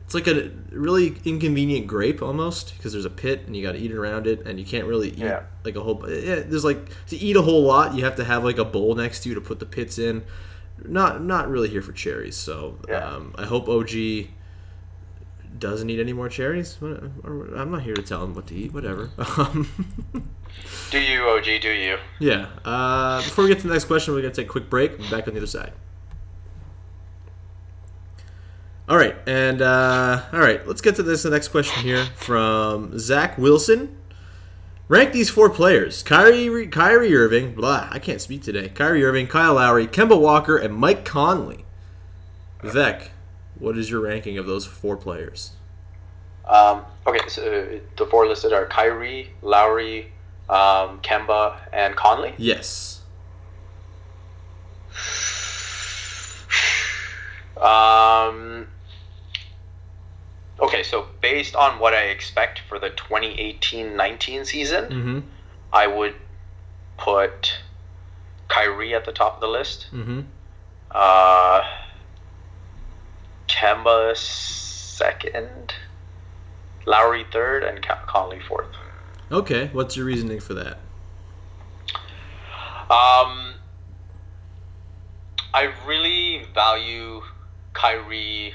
it's 0.05 0.13
like 0.13 0.27
a 0.27 0.51
really 0.71 1.17
inconvenient 1.25 1.87
grape 1.87 2.21
almost 2.21 2.75
because 2.77 2.93
there's 2.93 3.05
a 3.05 3.09
pit 3.09 3.43
and 3.45 3.55
you 3.55 3.61
got 3.63 3.73
to 3.73 3.77
eat 3.79 3.91
around 3.91 4.25
it 4.27 4.45
and 4.47 4.57
you 4.59 4.65
can't 4.65 4.85
really 4.85 5.09
eat 5.09 5.17
Yeah. 5.17 5.43
like 5.65 5.75
a 5.75 5.81
whole. 5.81 6.01
Yeah, 6.09 6.35
there's 6.45 6.63
like 6.63 6.89
to 7.07 7.17
eat 7.17 7.35
a 7.35 7.41
whole 7.41 7.63
lot, 7.63 7.93
you 7.95 8.03
have 8.05 8.15
to 8.17 8.23
have 8.23 8.43
like 8.43 8.57
a 8.57 8.65
bowl 8.65 8.95
next 8.95 9.21
to 9.23 9.29
you 9.29 9.35
to 9.35 9.41
put 9.41 9.59
the 9.59 9.65
pits 9.65 9.97
in. 9.97 10.23
Not 10.85 11.21
not 11.23 11.49
really 11.49 11.69
here 11.69 11.81
for 11.81 11.91
cherries, 11.91 12.35
so 12.37 12.77
Yeah. 12.87 12.99
um, 13.05 13.33
I 13.37 13.45
hope 13.45 13.67
OG 13.67 14.27
doesn't 15.59 15.89
eat 15.89 15.99
any 15.99 16.13
more 16.13 16.29
cherries. 16.29 16.77
I'm 16.81 17.71
not 17.71 17.83
here 17.83 17.95
to 17.95 18.01
tell 18.01 18.23
him 18.23 18.33
what 18.33 18.47
to 18.47 18.55
eat. 18.55 18.73
Whatever. 18.73 19.09
Um, 19.37 19.69
do 20.89 20.99
you, 20.99 21.21
OG? 21.21 21.43
Do 21.61 21.69
you? 21.69 21.97
Yeah. 22.19 22.47
Uh, 22.65 23.21
before 23.21 23.43
we 23.43 23.49
get 23.49 23.59
to 23.59 23.67
the 23.67 23.73
next 23.73 23.85
question, 23.85 24.13
we're 24.13 24.21
going 24.21 24.33
to 24.33 24.41
take 24.41 24.47
a 24.47 24.51
quick 24.51 24.69
break. 24.69 24.97
We'll 24.97 25.11
back 25.11 25.27
on 25.27 25.33
the 25.33 25.39
other 25.39 25.45
side. 25.45 25.73
All 28.89 28.97
right. 28.97 29.15
And, 29.27 29.61
uh, 29.61 30.23
all 30.31 30.39
right, 30.39 30.65
let's 30.65 30.81
get 30.81 30.95
to 30.95 31.03
this. 31.03 31.23
The 31.23 31.29
next 31.29 31.49
question 31.49 31.83
here 31.83 32.05
from 32.15 32.97
Zach 32.97 33.37
Wilson. 33.37 33.97
Rank 34.87 35.11
these 35.11 35.29
four 35.29 35.49
players 35.49 36.01
Kyrie, 36.01 36.67
Kyrie 36.67 37.13
Irving, 37.13 37.53
blah, 37.53 37.89
I 37.91 37.99
can't 37.99 38.21
speak 38.21 38.41
today. 38.41 38.69
Kyrie 38.69 39.03
Irving, 39.03 39.27
Kyle 39.27 39.55
Lowry, 39.55 39.85
Kemba 39.85 40.19
Walker, 40.19 40.55
and 40.57 40.73
Mike 40.73 41.03
Conley. 41.03 41.65
Vivek, 42.61 43.09
what 43.59 43.77
is 43.77 43.89
your 43.89 44.01
ranking 44.01 44.37
of 44.37 44.45
those 44.45 44.65
four 44.65 44.97
players? 44.97 45.51
Um, 46.45 46.85
okay, 47.05 47.27
so 47.27 47.41
uh, 47.43 47.79
the 47.97 48.05
four 48.05 48.27
listed 48.27 48.53
are 48.53 48.65
Kyrie, 48.65 49.31
Lowry, 49.41 50.11
um, 50.49 51.01
Kemba, 51.01 51.57
and 51.73 51.95
Conley. 51.95 52.33
Yes. 52.37 53.01
Um, 57.61 58.67
okay, 60.59 60.83
so 60.83 61.07
based 61.21 61.55
on 61.55 61.79
what 61.79 61.93
I 61.93 62.03
expect 62.03 62.61
for 62.69 62.79
the 62.79 62.89
2018-19 62.91 64.45
season, 64.45 64.85
Mm-hmm. 64.85 65.19
I 65.73 65.85
would 65.87 66.15
put 66.97 67.59
Kyrie 68.47 68.95
at 68.95 69.03
the 69.05 69.11
top 69.11 69.35
of 69.35 69.41
the 69.41 69.47
list. 69.47 69.87
Mm-hmm. 69.91 70.21
Uh, 70.91 71.61
Kemba 73.47 74.15
second, 74.15 75.73
Lowry 76.85 77.25
third, 77.31 77.63
and 77.63 77.85
Conley 78.07 78.39
fourth. 78.47 78.67
Okay. 79.31 79.67
What's 79.73 79.95
your 79.97 80.05
reasoning 80.05 80.39
for 80.39 80.53
that? 80.53 80.77
Um, 82.89 83.55
I 85.53 85.73
really 85.85 86.43
value 86.53 87.21
Kyrie. 87.73 88.53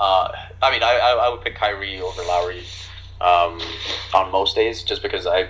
Uh, 0.00 0.28
I 0.62 0.70
mean, 0.70 0.82
I, 0.82 0.98
I, 0.98 1.26
I 1.26 1.28
would 1.28 1.42
pick 1.42 1.54
Kyrie 1.56 2.00
over 2.00 2.22
Lowry 2.22 2.64
um, 3.20 3.60
on 4.14 4.30
most 4.32 4.54
days 4.56 4.82
just 4.82 5.02
because 5.02 5.26
I. 5.26 5.48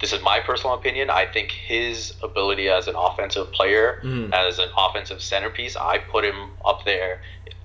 This 0.00 0.12
is 0.12 0.22
my 0.22 0.40
personal 0.40 0.74
opinion. 0.74 1.08
I 1.08 1.24
think 1.24 1.50
his 1.52 2.14
ability 2.22 2.68
as 2.68 2.88
an 2.88 2.94
offensive 2.96 3.50
player, 3.52 4.00
Mhm. 4.04 4.32
as 4.34 4.58
an 4.58 4.68
offensive 4.76 5.22
centerpiece, 5.22 5.76
I 5.76 5.98
put 5.98 6.24
him 6.24 6.50
up 6.64 6.84
there 6.84 7.20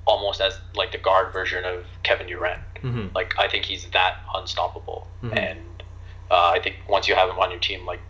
almost 0.10 0.42
as 0.42 0.54
like 0.76 0.92
the 0.92 0.98
guard 0.98 1.32
version 1.32 1.64
of 1.66 1.86
Kevin 2.04 2.28
Durant. 2.28 2.62
Mm-hmm. 2.84 3.16
Like 3.16 3.36
I 3.38 3.48
think 3.48 3.66
he's 3.66 3.84
that 3.98 4.14
unstoppable, 4.36 5.08
Mhm. 5.24 5.38
and 5.38 5.84
uh, 6.32 6.50
I 6.56 6.60
think 6.64 6.76
once 6.96 7.08
you 7.08 7.16
have 7.16 7.30
him 7.30 7.40
on 7.44 7.50
your 7.52 7.60
team, 7.70 7.86
like 7.86 8.02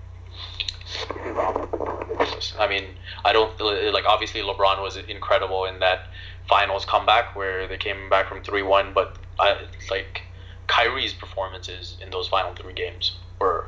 I 2.59 2.67
mean, 2.67 2.85
I 3.25 3.31
don't 3.33 3.51
like. 3.93 4.05
Obviously, 4.05 4.41
LeBron 4.41 4.81
was 4.81 4.97
incredible 4.97 5.65
in 5.65 5.79
that 5.79 5.99
finals 6.47 6.85
comeback 6.85 7.35
where 7.35 7.67
they 7.67 7.77
came 7.77 8.09
back 8.09 8.27
from 8.27 8.41
three 8.43 8.63
one. 8.63 8.93
But 8.93 9.17
I 9.39 9.47
like 9.91 10.23
Kyrie's 10.67 11.13
performances 11.13 11.97
in 12.03 12.09
those 12.11 12.27
final 12.27 12.53
three 12.55 12.73
games 12.73 13.17
were 13.39 13.67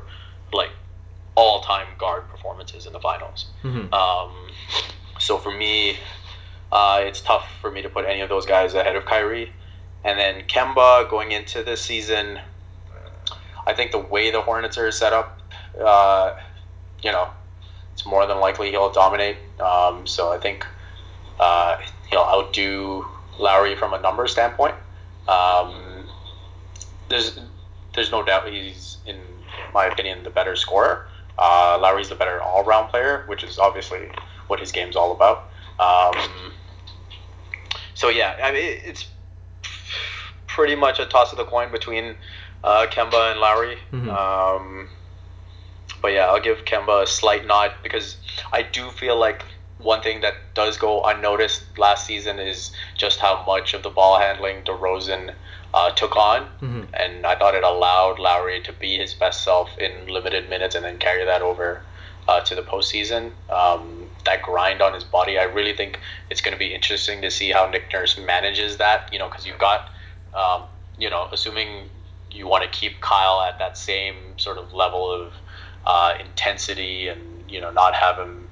like 0.52 0.70
all 1.34 1.60
time 1.62 1.86
guard 1.98 2.28
performances 2.28 2.86
in 2.86 2.92
the 2.92 3.00
finals. 3.00 3.46
Mm-hmm. 3.62 3.92
Um, 3.94 4.32
so 5.18 5.38
for 5.38 5.50
me, 5.52 5.96
uh, 6.72 7.00
it's 7.02 7.20
tough 7.20 7.46
for 7.60 7.70
me 7.70 7.82
to 7.82 7.88
put 7.88 8.06
any 8.06 8.22
of 8.22 8.30
those 8.30 8.46
guys 8.46 8.72
ahead 8.72 8.96
of 8.96 9.04
Kyrie. 9.04 9.52
And 10.04 10.18
then 10.18 10.42
Kemba 10.48 11.08
going 11.08 11.30
into 11.30 11.62
this 11.62 11.82
season, 11.82 12.40
I 13.66 13.74
think 13.74 13.92
the 13.92 13.98
way 13.98 14.30
the 14.30 14.40
Hornets 14.40 14.78
are 14.78 14.90
set 14.90 15.12
up, 15.12 15.38
uh, 15.78 16.34
you 17.02 17.12
know, 17.12 17.28
it's 17.92 18.06
more 18.06 18.26
than 18.26 18.38
likely 18.40 18.70
he'll 18.70 18.90
dominate. 18.90 19.36
Um, 19.60 20.06
so 20.06 20.32
I 20.32 20.38
think 20.38 20.66
uh, 21.38 21.78
he'll 22.10 22.20
outdo 22.20 23.06
Lowry 23.38 23.76
from 23.76 23.92
a 23.92 24.00
number 24.00 24.26
standpoint. 24.26 24.74
Um, 25.28 26.06
there's 27.08 27.38
there's 27.94 28.10
no 28.10 28.22
doubt 28.22 28.48
he's 28.48 28.96
in 29.06 29.20
my 29.74 29.84
opinion 29.84 30.24
the 30.24 30.30
better 30.30 30.56
scorer. 30.56 31.06
Uh, 31.38 31.78
Lowry's 31.80 32.08
the 32.08 32.14
better 32.14 32.40
all 32.40 32.64
round 32.64 32.88
player, 32.88 33.24
which 33.26 33.44
is 33.44 33.58
obviously 33.58 34.10
what 34.46 34.58
his 34.58 34.72
game's 34.72 34.96
all 34.96 35.12
about. 35.12 35.50
Um, 35.78 36.52
so 38.02 38.08
yeah, 38.08 38.32
I 38.42 38.50
mean 38.52 38.70
it's 38.90 39.06
pretty 40.48 40.74
much 40.74 40.98
a 40.98 41.06
toss 41.06 41.32
of 41.32 41.38
the 41.38 41.44
coin 41.44 41.70
between 41.70 42.16
uh, 42.64 42.86
Kemba 42.90 43.30
and 43.30 43.40
Lowry. 43.40 43.76
Mhm. 43.92 44.08
Um, 44.20 44.88
but 46.02 46.08
yeah, 46.16 46.26
I'll 46.26 46.40
give 46.50 46.64
Kemba 46.64 47.04
a 47.04 47.06
slight 47.06 47.46
nod 47.46 47.70
because 47.82 48.16
I 48.52 48.60
do 48.62 48.90
feel 48.90 49.16
like 49.26 49.44
one 49.78 50.02
thing 50.02 50.20
that 50.22 50.34
does 50.54 50.76
go 50.76 51.02
unnoticed 51.04 51.62
last 51.78 52.06
season 52.06 52.38
is 52.38 52.72
just 52.98 53.18
how 53.20 53.44
much 53.46 53.72
of 53.74 53.82
the 53.82 53.90
ball 53.90 54.18
handling 54.18 54.62
DeRozan 54.64 55.34
uh, 55.74 55.90
took 55.90 56.16
on, 56.16 56.40
Mm-hmm. 56.60 56.82
and 57.02 57.26
I 57.26 57.34
thought 57.38 57.54
it 57.54 57.64
allowed 57.64 58.18
Lowry 58.18 58.60
to 58.68 58.72
be 58.72 58.98
his 58.98 59.14
best 59.14 59.42
self 59.44 59.68
in 59.78 59.92
limited 60.16 60.50
minutes 60.50 60.74
and 60.76 60.84
then 60.84 60.98
carry 60.98 61.24
that 61.24 61.42
over 61.42 61.82
uh, 62.28 62.40
to 62.40 62.54
the 62.54 62.62
postseason. 62.62 63.32
Um, 63.50 64.08
that 64.24 64.42
grind 64.42 64.80
on 64.80 64.94
his 64.94 65.04
body, 65.04 65.38
I 65.38 65.44
really 65.44 65.74
think 65.76 65.98
it's 66.30 66.40
going 66.40 66.52
to 66.52 66.58
be 66.58 66.74
interesting 66.74 67.20
to 67.22 67.30
see 67.30 67.50
how 67.50 67.68
Nick 67.68 67.92
Nurse 67.92 68.18
manages 68.18 68.76
that. 68.78 69.08
You 69.12 69.18
know, 69.18 69.28
because 69.28 69.46
you've 69.46 69.58
got, 69.58 69.88
um, 70.34 70.64
you 70.98 71.10
know, 71.10 71.28
assuming 71.32 71.88
you 72.30 72.46
want 72.46 72.64
to 72.64 72.70
keep 72.70 73.00
Kyle 73.00 73.42
at 73.42 73.58
that 73.58 73.76
same 73.76 74.16
sort 74.36 74.58
of 74.58 74.72
level 74.72 75.12
of 75.12 75.32
uh, 75.86 76.14
intensity 76.20 77.08
and 77.08 77.20
you 77.48 77.60
know 77.60 77.70
not 77.70 77.94
have 77.94 78.16
him 78.16 78.48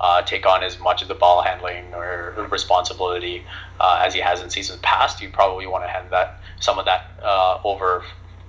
uh, 0.00 0.22
take 0.22 0.46
on 0.46 0.62
as 0.62 0.78
much 0.78 1.02
of 1.02 1.08
the 1.08 1.14
ball 1.14 1.42
handling 1.42 1.92
or 1.94 2.34
responsibility 2.50 3.42
uh, 3.80 4.02
as 4.04 4.14
he 4.14 4.20
has 4.20 4.40
in 4.40 4.50
seasons 4.50 4.78
past. 4.82 5.20
You 5.20 5.30
probably 5.30 5.66
want 5.66 5.84
to 5.84 5.88
hand 5.88 6.06
that 6.10 6.40
some 6.60 6.78
of 6.78 6.84
that 6.84 7.02
uh, 7.22 7.58
over 7.64 8.04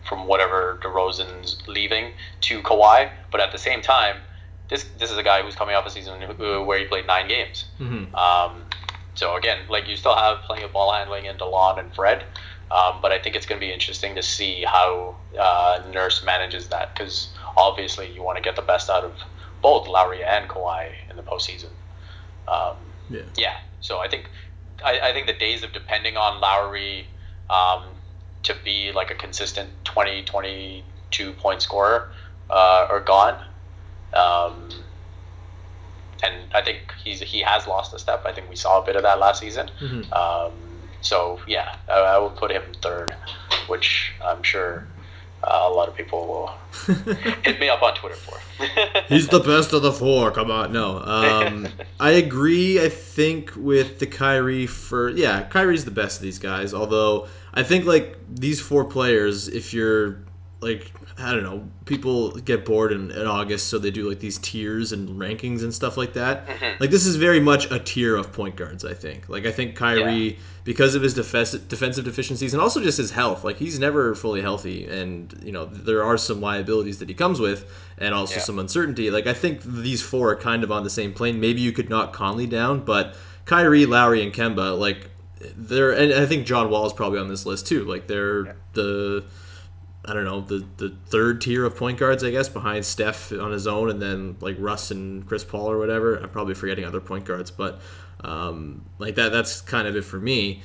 from 0.07 0.27
whatever 0.27 0.79
DeRozan's 0.83 1.61
leaving 1.67 2.11
to 2.41 2.61
Kawhi. 2.61 3.09
But 3.31 3.41
at 3.41 3.51
the 3.51 3.57
same 3.57 3.81
time, 3.81 4.17
this 4.69 4.85
this 4.99 5.11
is 5.11 5.17
a 5.17 5.23
guy 5.23 5.41
who's 5.41 5.55
coming 5.55 5.75
off 5.75 5.85
a 5.85 5.89
season 5.89 6.19
where 6.65 6.79
he 6.79 6.85
played 6.85 7.07
nine 7.07 7.27
games. 7.27 7.65
Mhm. 7.79 8.13
Um, 8.15 8.65
so 9.15 9.35
again, 9.35 9.59
like 9.69 9.87
you 9.87 9.95
still 9.97 10.15
have 10.15 10.41
plenty 10.43 10.63
of 10.63 10.71
ball 10.71 10.93
handling 10.93 11.25
in 11.25 11.35
Delon 11.37 11.79
and 11.79 11.93
Fred, 11.93 12.23
um, 12.71 12.99
but 13.01 13.11
I 13.11 13.19
think 13.19 13.35
it's 13.35 13.45
going 13.45 13.59
to 13.59 13.65
be 13.65 13.73
interesting 13.73 14.15
to 14.15 14.23
see 14.23 14.63
how 14.63 15.15
uh, 15.37 15.81
Nurse 15.91 16.23
manages 16.23 16.67
that 16.69 16.93
because 16.93 17.29
obviously 17.57 18.11
you 18.13 18.23
want 18.23 18.37
to 18.37 18.41
get 18.43 18.55
the 18.55 18.61
best 18.61 18.89
out 18.89 19.03
of 19.03 19.13
both 19.61 19.87
Lowry 19.87 20.23
and 20.23 20.47
Kawhi 20.49 20.87
in 21.09 21.17
the 21.17 21.23
postseason. 21.23 21.71
Um, 22.47 22.77
Yeah. 23.09 23.21
yeah. 23.35 23.53
So 23.81 23.99
I 23.99 24.07
think 24.07 24.29
I, 24.85 24.99
I 25.09 25.13
think 25.13 25.27
the 25.27 25.33
days 25.33 25.63
of 25.63 25.73
depending 25.73 26.15
on 26.15 26.39
Lowry 26.39 27.07
um, 27.49 27.83
to 28.43 28.55
be 28.63 28.91
like 28.93 29.11
a 29.11 29.15
consistent 29.15 29.69
20, 29.83 30.23
22 30.23 31.33
point 31.33 31.61
scorer 31.61 32.11
uh, 32.49 32.87
are 32.89 33.01
gone. 33.01 33.35
Um, 34.13 34.69
and 36.23 36.35
I 36.53 36.61
think 36.61 36.79
he's 37.03 37.21
he 37.21 37.41
has 37.41 37.67
lost 37.67 37.93
a 37.93 37.99
step. 37.99 38.25
I 38.25 38.31
think 38.33 38.49
we 38.49 38.55
saw 38.55 38.81
a 38.81 38.85
bit 38.85 38.95
of 38.95 39.03
that 39.03 39.19
last 39.19 39.39
season. 39.39 39.69
Mhm. 39.79 40.11
Um, 40.11 40.51
so 41.01 41.39
yeah, 41.47 41.75
I, 41.87 41.99
I 41.99 42.17
will 42.17 42.31
put 42.31 42.51
him 42.51 42.63
third, 42.81 43.15
which 43.67 44.11
I'm 44.23 44.43
sure 44.43 44.85
uh, 45.43 45.67
a 45.67 45.73
lot 45.73 45.87
of 45.87 45.95
people 45.95 46.27
will 46.27 46.95
hit 47.43 47.59
me 47.59 47.69
up 47.69 47.81
on 47.81 47.93
Twitter 47.95 48.15
for. 48.15 48.37
He's 49.07 49.29
the 49.29 49.39
best 49.39 49.71
of 49.71 49.81
the 49.81 49.93
four. 49.93 50.31
Come 50.31 50.51
on, 50.51 50.73
no. 50.73 50.99
Um, 50.99 51.67
I 51.99 52.11
agree. 52.11 52.83
I 52.83 52.89
think 52.89 53.53
with 53.55 53.99
the 53.99 54.07
Kyrie 54.07 54.67
for 54.67 55.09
yeah, 55.09 55.43
Kyrie's 55.43 55.85
the 55.85 55.91
best 55.91 56.17
of 56.17 56.23
these 56.23 56.39
guys. 56.39 56.73
Although 56.73 57.27
I 57.53 57.63
think 57.63 57.85
like 57.85 58.17
these 58.29 58.59
four 58.59 58.83
players, 58.83 59.47
if 59.47 59.73
you're 59.73 60.17
like 60.61 60.91
I 61.17 61.31
don't 61.33 61.43
know, 61.43 61.69
people 61.85 62.31
get 62.31 62.65
bored 62.65 62.91
in, 62.91 63.11
in 63.11 63.25
August, 63.27 63.67
so 63.67 63.77
they 63.79 63.91
do 63.91 64.07
like 64.09 64.19
these 64.19 64.37
tiers 64.37 64.91
and 64.91 65.09
rankings 65.19 65.63
and 65.63 65.73
stuff 65.73 65.95
like 65.97 66.13
that. 66.13 66.47
Mm-hmm. 66.47 66.81
Like 66.81 66.89
this 66.89 67.05
is 67.05 67.15
very 67.15 67.39
much 67.39 67.71
a 67.71 67.79
tier 67.79 68.15
of 68.15 68.33
point 68.33 68.55
guards. 68.55 68.83
I 68.83 68.93
think. 68.93 69.29
Like 69.29 69.45
I 69.45 69.51
think 69.51 69.75
Kyrie 69.75 70.37
because 70.65 70.95
of 70.95 71.01
his 71.01 71.13
defensive 71.13 71.67
defensive 71.67 72.03
deficiencies 72.05 72.53
and 72.53 72.61
also 72.61 72.81
just 72.81 72.97
his 72.97 73.11
health. 73.11 73.43
Like 73.43 73.57
he's 73.57 73.79
never 73.79 74.13
fully 74.15 74.41
healthy, 74.41 74.85
and 74.85 75.39
you 75.43 75.51
know 75.51 75.65
there 75.65 76.03
are 76.03 76.17
some 76.17 76.41
liabilities 76.41 76.99
that 76.99 77.07
he 77.07 77.15
comes 77.15 77.39
with, 77.39 77.65
and 77.97 78.13
also 78.13 78.35
Yeah. 78.35 78.41
some 78.41 78.59
uncertainty. 78.59 79.09
Like 79.09 79.27
I 79.27 79.33
think 79.33 79.61
these 79.63 80.01
four 80.01 80.31
are 80.31 80.35
kind 80.35 80.63
of 80.63 80.71
on 80.71 80.83
the 80.83 80.89
same 80.89 81.13
plane. 81.13 81.39
Maybe 81.39 81.61
you 81.61 81.71
could 81.71 81.89
knock 81.89 82.11
Conley 82.13 82.47
down, 82.47 82.81
but 82.81 83.15
Kyrie, 83.45 83.85
Lowry, 83.85 84.21
and 84.21 84.33
Kemba, 84.33 84.77
like 84.77 85.09
they're, 85.55 85.91
and 85.91 86.13
I 86.13 86.25
think 86.25 86.45
John 86.45 86.69
Wall 86.69 86.85
is 86.85 86.91
probably 86.91 87.17
on 87.19 87.29
this 87.29 87.45
list 87.45 87.65
too. 87.65 87.85
Like 87.85 88.07
they're 88.07 88.57
the. 88.73 89.23
I 90.09 90.13
don't 90.13 90.25
know 90.25 90.41
the 90.41 90.65
the 90.77 90.95
third 91.07 91.41
tier 91.41 91.65
of 91.65 91.75
point 91.75 91.99
guards, 91.99 92.23
I 92.23 92.31
guess, 92.31 92.49
behind 92.49 92.83
Steph 92.85 93.31
on 93.31 93.51
his 93.51 93.67
own, 93.67 93.89
and 93.89 94.01
then 94.01 94.37
like 94.41 94.55
Russ 94.59 94.89
and 94.91 95.25
Chris 95.27 95.43
Paul 95.43 95.69
or 95.71 95.77
whatever. 95.77 96.15
I'm 96.17 96.29
probably 96.29 96.55
forgetting 96.55 96.83
other 96.85 96.99
point 97.01 97.25
guards, 97.25 97.51
but 97.51 97.79
um, 98.23 98.85
like 98.97 99.15
that. 99.15 99.31
That's 99.31 99.61
kind 99.61 99.87
of 99.87 99.95
it 99.95 100.03
for 100.03 100.17
me. 100.19 100.61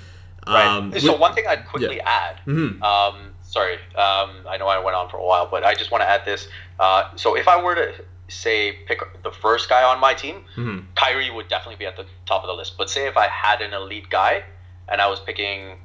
Right. 0.46 0.66
Um, 0.66 0.92
so 0.98 1.12
with- 1.12 1.20
one 1.20 1.34
thing 1.34 1.44
I'd 1.48 1.66
quickly 1.66 2.00
add. 2.00 2.40
Mhm. 2.46 2.82
Um, 2.82 3.30
sorry, 3.42 3.74
um, 3.96 4.30
I 4.48 4.56
know 4.58 4.66
I 4.66 4.78
went 4.82 4.96
on 4.96 5.08
for 5.08 5.16
a 5.18 5.24
while, 5.24 5.46
but 5.50 5.64
I 5.64 5.74
just 5.74 5.90
want 5.90 6.02
to 6.02 6.08
add 6.08 6.24
this. 6.24 6.48
Uh, 6.80 7.04
so 7.16 7.36
if 7.36 7.46
I 7.48 7.60
were 7.62 7.74
to 7.74 7.92
say 8.28 8.72
pick 8.86 9.00
the 9.22 9.30
first 9.30 9.68
guy 9.68 9.82
on 9.84 10.00
my 10.00 10.14
team, 10.14 10.44
Mhm. 10.56 10.84
Kyrie 10.96 11.30
would 11.30 11.48
definitely 11.48 11.76
be 11.76 11.86
at 11.86 11.96
the 11.96 12.06
top 12.26 12.42
of 12.42 12.48
the 12.48 12.54
list. 12.54 12.76
But 12.78 12.88
say 12.90 13.06
if 13.06 13.16
I 13.16 13.28
had 13.28 13.60
an 13.62 13.72
elite 13.74 14.08
guy 14.10 14.44
and 14.88 15.00
I 15.00 15.06
was 15.08 15.20
picking, 15.20 15.78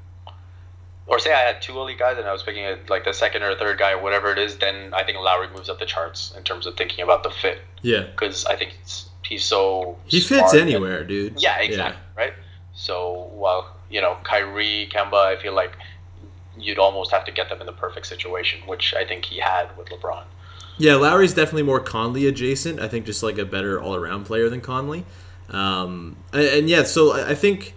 or 1.09 1.19
say 1.19 1.33
I 1.33 1.39
had 1.39 1.61
two 1.61 1.77
elite 1.79 1.97
guys 1.97 2.17
and 2.17 2.27
I 2.27 2.31
was 2.31 2.43
picking 2.43 2.63
a, 2.63 2.77
like 2.87 3.03
the 3.03 3.13
second 3.13 3.43
or 3.43 3.55
third 3.55 3.77
guy, 3.79 3.91
or 3.93 4.01
whatever 4.01 4.31
it 4.31 4.37
is, 4.37 4.57
then 4.57 4.93
I 4.93 5.03
think 5.03 5.17
Lowry 5.17 5.47
moves 5.49 5.67
up 5.67 5.79
the 5.79 5.85
charts 5.85 6.33
in 6.37 6.43
terms 6.43 6.65
of 6.67 6.77
thinking 6.77 7.03
about 7.03 7.23
the 7.23 7.31
fit 7.31 7.59
yeah, 7.81 8.03
because 8.11 8.45
I 8.45 8.55
think 8.55 8.73
he's, 8.79 9.09
he's 9.25 9.43
so 9.43 9.97
he 10.05 10.19
fits 10.19 10.27
smart 10.39 10.53
and- 10.53 10.61
anywhere, 10.69 11.03
dude. 11.03 11.41
yeah, 11.41 11.59
exactly. 11.59 12.01
Right. 12.15 12.33
So, 12.75 13.29
well, 13.33 13.75
you 13.89 13.99
know, 13.99 14.17
Kyrie, 14.23 14.87
Kemba, 14.93 15.15
I 15.15 15.35
feel 15.41 15.53
like 15.53 15.75
you'd 16.57 16.77
almost 16.79 17.11
have 17.11 17.25
to 17.25 17.31
get 17.31 17.49
them 17.49 17.59
in 17.59 17.65
the 17.65 17.73
perfect 17.73 18.05
situation, 18.05 18.61
which 18.67 18.93
I 18.93 19.03
think 19.03 19.25
he 19.25 19.39
had 19.39 19.75
with 19.77 19.87
LeBron. 19.89 20.23
Yeah, 20.77 20.95
Lowry's 20.95 21.33
definitely 21.33 21.63
more 21.63 21.79
Conley 21.81 22.25
adjacent. 22.27 22.79
I 22.79 22.87
think 22.87 23.05
just 23.05 23.21
like 23.23 23.37
a 23.37 23.43
better 23.45 23.81
all 23.81 23.95
around 23.95 24.25
player 24.25 24.47
than 24.49 24.61
Conley. 24.61 25.03
Um, 25.49 26.15
and, 26.31 26.43
and 26.43 26.69
yeah, 26.69 26.83
so 26.83 27.13
I 27.13 27.35
think 27.35 27.73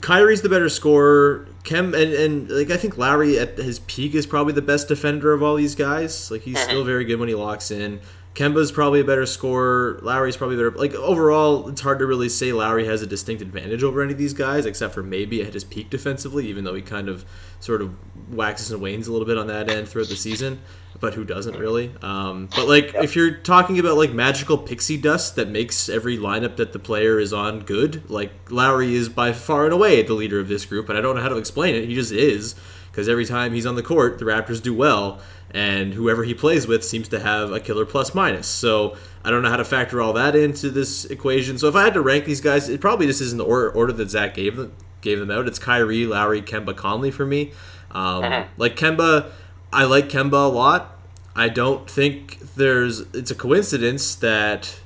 Kyrie's 0.00 0.42
the 0.42 0.48
better 0.48 0.68
scorer. 0.68 1.48
Kem 1.66 1.94
and, 1.94 2.12
and 2.12 2.48
like 2.48 2.70
I 2.70 2.76
think 2.76 2.96
Lowry 2.96 3.38
at 3.38 3.58
his 3.58 3.80
peak 3.80 4.14
is 4.14 4.24
probably 4.24 4.52
the 4.52 4.62
best 4.62 4.86
defender 4.88 5.32
of 5.32 5.42
all 5.42 5.56
these 5.56 5.74
guys. 5.74 6.30
Like 6.30 6.42
he's 6.42 6.58
still 6.62 6.84
very 6.84 7.04
good 7.04 7.18
when 7.18 7.28
he 7.28 7.34
locks 7.34 7.70
in. 7.70 8.00
Kemba's 8.34 8.70
probably 8.70 9.00
a 9.00 9.04
better 9.04 9.26
scorer. 9.26 9.98
Lowry's 10.02 10.36
probably 10.36 10.56
better. 10.56 10.70
Like 10.70 10.94
overall, 10.94 11.68
it's 11.68 11.80
hard 11.80 11.98
to 11.98 12.06
really 12.06 12.28
say 12.28 12.52
Lowry 12.52 12.86
has 12.86 13.02
a 13.02 13.06
distinct 13.06 13.42
advantage 13.42 13.82
over 13.82 14.02
any 14.02 14.12
of 14.12 14.18
these 14.18 14.34
guys, 14.34 14.64
except 14.66 14.94
for 14.94 15.02
maybe 15.02 15.42
at 15.42 15.54
his 15.54 15.64
peak 15.64 15.90
defensively, 15.90 16.46
even 16.46 16.62
though 16.64 16.74
he 16.74 16.82
kind 16.82 17.08
of 17.08 17.24
sort 17.60 17.82
of 17.82 17.96
waxes 18.30 18.70
and 18.70 18.80
wanes 18.80 19.08
a 19.08 19.12
little 19.12 19.26
bit 19.26 19.38
on 19.38 19.46
that 19.46 19.70
end 19.70 19.88
throughout 19.88 20.08
the 20.08 20.16
season. 20.16 20.60
But 20.98 21.14
who 21.14 21.24
doesn't 21.24 21.58
really? 21.58 21.92
Um, 22.02 22.48
but 22.54 22.66
like, 22.68 22.94
if 22.94 23.14
you're 23.16 23.32
talking 23.36 23.78
about 23.78 23.96
like 23.96 24.12
magical 24.12 24.56
pixie 24.56 24.96
dust 24.96 25.36
that 25.36 25.48
makes 25.48 25.88
every 25.88 26.16
lineup 26.16 26.56
that 26.56 26.72
the 26.72 26.78
player 26.78 27.18
is 27.18 27.32
on 27.32 27.60
good, 27.60 28.08
like 28.08 28.32
Lowry 28.50 28.94
is 28.94 29.08
by 29.08 29.32
far 29.32 29.64
and 29.64 29.74
away 29.74 30.02
the 30.02 30.14
leader 30.14 30.40
of 30.40 30.48
this 30.48 30.64
group, 30.64 30.88
and 30.88 30.96
I 30.96 31.02
don't 31.02 31.14
know 31.16 31.22
how 31.22 31.28
to 31.28 31.36
explain 31.36 31.74
it. 31.74 31.86
He 31.86 31.94
just 31.94 32.12
is 32.12 32.54
because 32.90 33.08
every 33.08 33.26
time 33.26 33.52
he's 33.52 33.66
on 33.66 33.74
the 33.74 33.82
court, 33.82 34.18
the 34.18 34.24
Raptors 34.24 34.62
do 34.62 34.72
well, 34.72 35.20
and 35.50 35.92
whoever 35.92 36.24
he 36.24 36.32
plays 36.32 36.66
with 36.66 36.82
seems 36.82 37.08
to 37.08 37.20
have 37.20 37.52
a 37.52 37.60
killer 37.60 37.84
plus 37.84 38.14
minus. 38.14 38.46
So 38.46 38.96
I 39.22 39.30
don't 39.30 39.42
know 39.42 39.50
how 39.50 39.58
to 39.58 39.64
factor 39.66 40.00
all 40.00 40.14
that 40.14 40.34
into 40.34 40.70
this 40.70 41.04
equation. 41.04 41.58
So 41.58 41.68
if 41.68 41.76
I 41.76 41.84
had 41.84 41.92
to 41.94 42.00
rank 42.00 42.24
these 42.24 42.40
guys, 42.40 42.70
it 42.70 42.80
probably 42.80 43.06
just 43.06 43.20
isn't 43.20 43.36
the 43.38 43.44
order, 43.44 43.70
order 43.70 43.92
that 43.92 44.08
Zach 44.10 44.32
gave 44.34 44.56
them 44.56 44.72
gave 45.02 45.18
them 45.20 45.30
out. 45.30 45.46
It's 45.46 45.58
Kyrie, 45.58 46.06
Lowry, 46.06 46.40
Kemba, 46.40 46.74
Conley 46.74 47.10
for 47.10 47.26
me. 47.26 47.52
Um, 47.90 48.24
Like 48.56 48.76
Kemba, 48.76 49.30
I 49.72 49.84
like 49.84 50.08
Kemba 50.08 50.32
a 50.32 50.48
lot. 50.48 50.96
I 51.34 51.48
don't 51.48 51.88
think 51.88 52.38
there's 52.56 53.00
it's 53.14 53.30
a 53.30 53.34
coincidence 53.34 54.14
that 54.16 54.80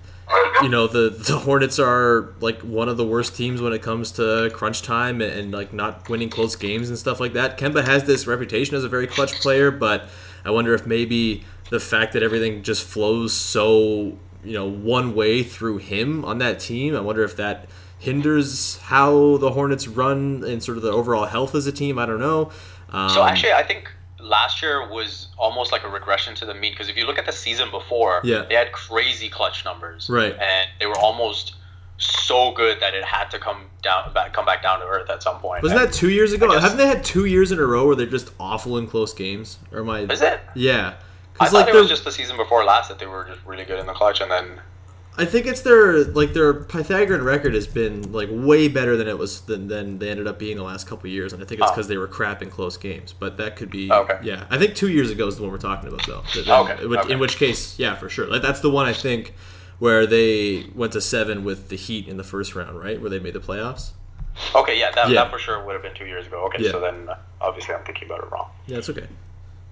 you 0.63 0.69
know 0.69 0.87
the 0.87 1.11
the 1.11 1.39
Hornets 1.39 1.79
are 1.79 2.35
like 2.41 2.61
one 2.63 2.89
of 2.89 2.97
the 2.97 3.07
worst 3.07 3.37
teams 3.37 3.61
when 3.61 3.73
it 3.73 3.83
comes 3.83 4.11
to 4.13 4.51
crunch 4.53 4.83
time 4.83 5.21
and, 5.21 5.33
and 5.33 5.53
like 5.53 5.73
not 5.73 6.09
winning 6.09 6.29
close 6.29 6.57
games 6.57 6.89
and 6.89 6.99
stuff 6.99 7.21
like 7.21 7.35
that. 7.35 7.57
Kemba 7.59 7.85
has 7.85 8.05
this 8.05 8.27
reputation 8.27 8.75
as 8.75 8.85
a 8.85 8.89
very 8.89 9.07
clutch 9.07 9.33
player, 9.41 9.71
but 9.71 10.09
I 10.45 10.51
wonder 10.51 10.75
if 10.75 10.87
maybe 10.87 11.45
the 11.71 11.79
fact 11.81 12.13
that 12.15 12.23
everything 12.23 12.63
just 12.65 12.83
flows 12.85 13.33
so 13.33 14.19
you 14.43 14.55
know 14.55 14.69
one 14.69 15.15
way 15.15 15.45
through 15.45 15.79
him 15.79 16.25
on 16.25 16.39
that 16.39 16.59
team, 16.59 16.97
I 16.97 17.01
wonder 17.01 17.23
if 17.23 17.37
that 17.37 17.69
hinders 17.99 18.79
how 18.79 19.37
the 19.37 19.51
Hornets 19.53 19.87
run 19.87 20.43
and 20.45 20.63
sort 20.63 20.79
of 20.79 20.83
the 20.83 20.91
overall 20.91 21.27
health 21.27 21.55
as 21.55 21.67
a 21.67 21.73
team. 21.73 21.99
I 21.99 22.07
don't 22.07 22.19
know. 22.19 22.51
Um, 22.89 23.11
So 23.11 23.23
actually, 23.23 23.53
I 23.53 23.63
think 23.63 23.93
last 24.23 24.63
year 24.63 24.89
was 24.89 25.29
almost 25.39 25.73
like 25.73 25.85
a 25.85 25.89
regression 25.89 26.35
to 26.37 26.45
the 26.47 26.55
mean 26.55 26.73
because 26.73 26.89
if 26.89 26.97
you 26.97 27.07
look 27.07 27.19
at 27.19 27.27
the 27.27 27.33
season 27.33 27.71
before, 27.71 28.21
Yeah. 28.25 28.43
they 28.49 28.55
had 28.55 28.73
crazy 28.73 29.29
clutch 29.29 29.65
numbers, 29.65 30.09
Right. 30.11 30.33
And 30.39 30.69
they 30.79 30.87
were 30.87 30.99
almost 30.99 31.55
so 31.99 32.53
good 32.53 32.81
that 32.81 32.95
it 32.95 33.05
had 33.05 33.31
to 33.31 33.39
come 33.39 33.67
down, 33.83 34.13
back, 34.15 34.33
come 34.33 34.45
back 34.47 34.63
down 34.63 34.81
to 34.81 34.87
earth 34.87 35.11
at 35.11 35.23
some 35.23 35.39
point. 35.39 35.63
wasn't 35.63 35.81
that 35.81 35.93
two 35.93 36.11
years 36.11 36.33
ago? 36.33 36.51
Guess- 36.51 36.63
Haven't 36.63 36.79
they 36.79 36.87
had 36.87 37.05
two 37.05 37.27
years 37.27 37.53
in 37.53 37.59
a 37.59 37.65
row 37.67 37.87
where 37.87 37.97
they're 37.97 38.07
just 38.07 38.31
awful 38.41 38.79
in 38.79 38.87
close 38.87 39.13
games? 39.13 39.59
Or 39.73 39.81
am 39.81 39.91
I? 39.91 40.01
Is 40.01 40.23
it? 40.23 40.41
Yeah, 40.55 40.95
I 41.39 41.47
thought 41.47 41.67
like 41.67 41.75
it 41.75 41.79
was 41.79 41.89
just 41.89 42.05
the 42.05 42.13
season 42.13 42.37
before 42.37 42.65
last 42.65 42.89
that 42.89 42.99
they 42.99 43.07
were 43.07 43.25
just 43.27 43.41
really 43.45 43.65
good 43.65 43.79
in 43.79 43.87
the 43.87 43.93
clutch, 43.93 44.21
and 44.23 44.31
then 44.31 44.61
I 45.19 45.25
think 45.27 45.47
it's 45.47 45.61
their 45.61 46.05
like 46.05 46.33
their 46.33 46.55
Pythagorean 46.55 47.23
record 47.25 47.53
has 47.55 47.67
been 47.67 48.11
like 48.13 48.29
way 48.31 48.69
better 48.69 48.97
than 48.97 49.07
it 49.09 49.19
was 49.19 49.43
than, 49.43 49.69
than 49.69 49.99
they 49.99 50.09
ended 50.09 50.27
up 50.27 50.39
being 50.39 50.57
the 50.57 50.63
last 50.63 50.87
couple 50.87 51.09
of 51.09 51.13
years, 51.13 51.33
and 51.33 51.43
I 51.43 51.47
think 51.47 51.61
it's 51.61 51.69
Oh. 51.71 51.75
because 51.75 51.89
they 51.89 51.97
were 51.99 52.07
crap 52.09 52.43
in 52.43 52.51
close 52.51 52.77
games. 52.77 53.13
But 53.13 53.37
that 53.37 53.57
could 53.57 53.71
be 53.71 53.91
Okay. 53.93 54.19
yeah. 54.23 54.45
I 54.51 54.57
think 54.57 54.75
two 54.75 54.89
years 54.89 55.11
ago 55.11 55.27
is 55.27 55.37
the 55.37 55.43
one 55.43 55.51
we're 55.51 55.59
talking 55.59 55.89
about 55.89 56.07
though. 56.07 56.23
That- 56.35 56.49
Okay, 56.71 56.83
In 56.85 56.89
which, 56.91 57.01
okay. 57.01 57.13
in 57.13 57.19
which 57.19 57.37
case, 57.37 57.79
yeah, 57.79 57.97
for 57.97 58.09
sure. 58.09 58.27
Like 58.29 58.41
that's 58.43 58.61
the 58.61 58.71
one 58.71 58.87
I 58.87 58.93
think 58.93 59.35
where 59.79 60.07
they 60.07 60.67
went 60.75 60.93
to 60.93 61.01
seven 61.01 61.43
with 61.45 61.69
the 61.71 61.77
Heat 61.77 62.07
in 62.09 62.17
the 62.17 62.25
first 62.25 62.55
round, 62.55 62.79
right? 62.81 63.01
Where 63.01 63.11
they 63.11 63.19
made 63.19 63.35
the 63.35 63.41
playoffs. 63.41 63.91
Okay, 64.55 64.79
yeah, 64.79 64.91
that, 64.95 65.09
Yeah. 65.11 65.25
that 65.25 65.33
for 65.33 65.39
sure 65.39 65.63
would 65.65 65.73
have 65.75 65.83
been 65.83 65.95
two 65.95 66.07
years 66.07 66.27
ago. 66.27 66.45
Okay, 66.47 66.63
Yeah. 66.65 66.71
so 66.71 66.81
then 66.81 67.09
uh, 67.09 67.17
obviously 67.41 67.75
I'm 67.75 67.83
thinking 67.85 68.05
about 68.07 68.21
it 68.25 68.31
wrong. 68.31 68.49
Yeah, 68.67 68.79
it's 68.79 68.89
okay. 68.89 69.07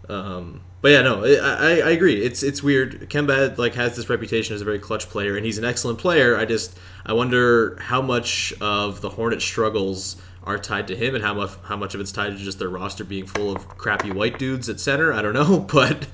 Um, 0.09 0.63
but 0.81 0.93
yeah, 0.93 1.03
no, 1.03 1.25
I, 1.25 1.81
I, 1.81 1.91
agree. 1.91 2.23
It's 2.23 2.43
it's 2.43 2.63
weird. 2.63 3.11
Kemba 3.11 3.59
like 3.59 3.75
has 3.75 3.97
this 3.97 4.09
reputation 4.09 4.55
as 4.55 4.63
a 4.63 4.65
very 4.65 4.79
clutch 4.79 5.09
player, 5.09 5.37
and 5.37 5.45
he's 5.45 5.59
an 5.59 5.65
excellent 5.65 5.99
player. 5.99 6.37
I 6.37 6.45
just 6.45 6.79
I 7.05 7.13
wonder 7.13 7.77
how 7.81 8.01
much 8.01 8.55
of 8.61 9.01
the 9.01 9.11
Hornets' 9.11 9.45
struggles 9.45 10.17
are 10.45 10.57
tied 10.57 10.87
to 10.89 10.97
him, 10.97 11.15
and 11.15 11.25
how 11.25 11.35
much 11.35 11.51
how 11.65 11.77
much 11.77 11.95
of 11.95 12.01
it's 12.01 12.13
tied 12.13 12.31
to 12.31 12.37
just 12.37 12.59
their 12.59 12.69
roster 12.69 13.05
being 13.05 13.27
full 13.27 13.55
of 13.55 13.67
crappy 13.69 14.13
white 14.13 14.39
dudes 14.39 14.69
at 14.69 14.79
center. 14.79 15.13
I 15.13 15.21
don't 15.21 15.35
know, 15.35 15.59
but 15.73 16.07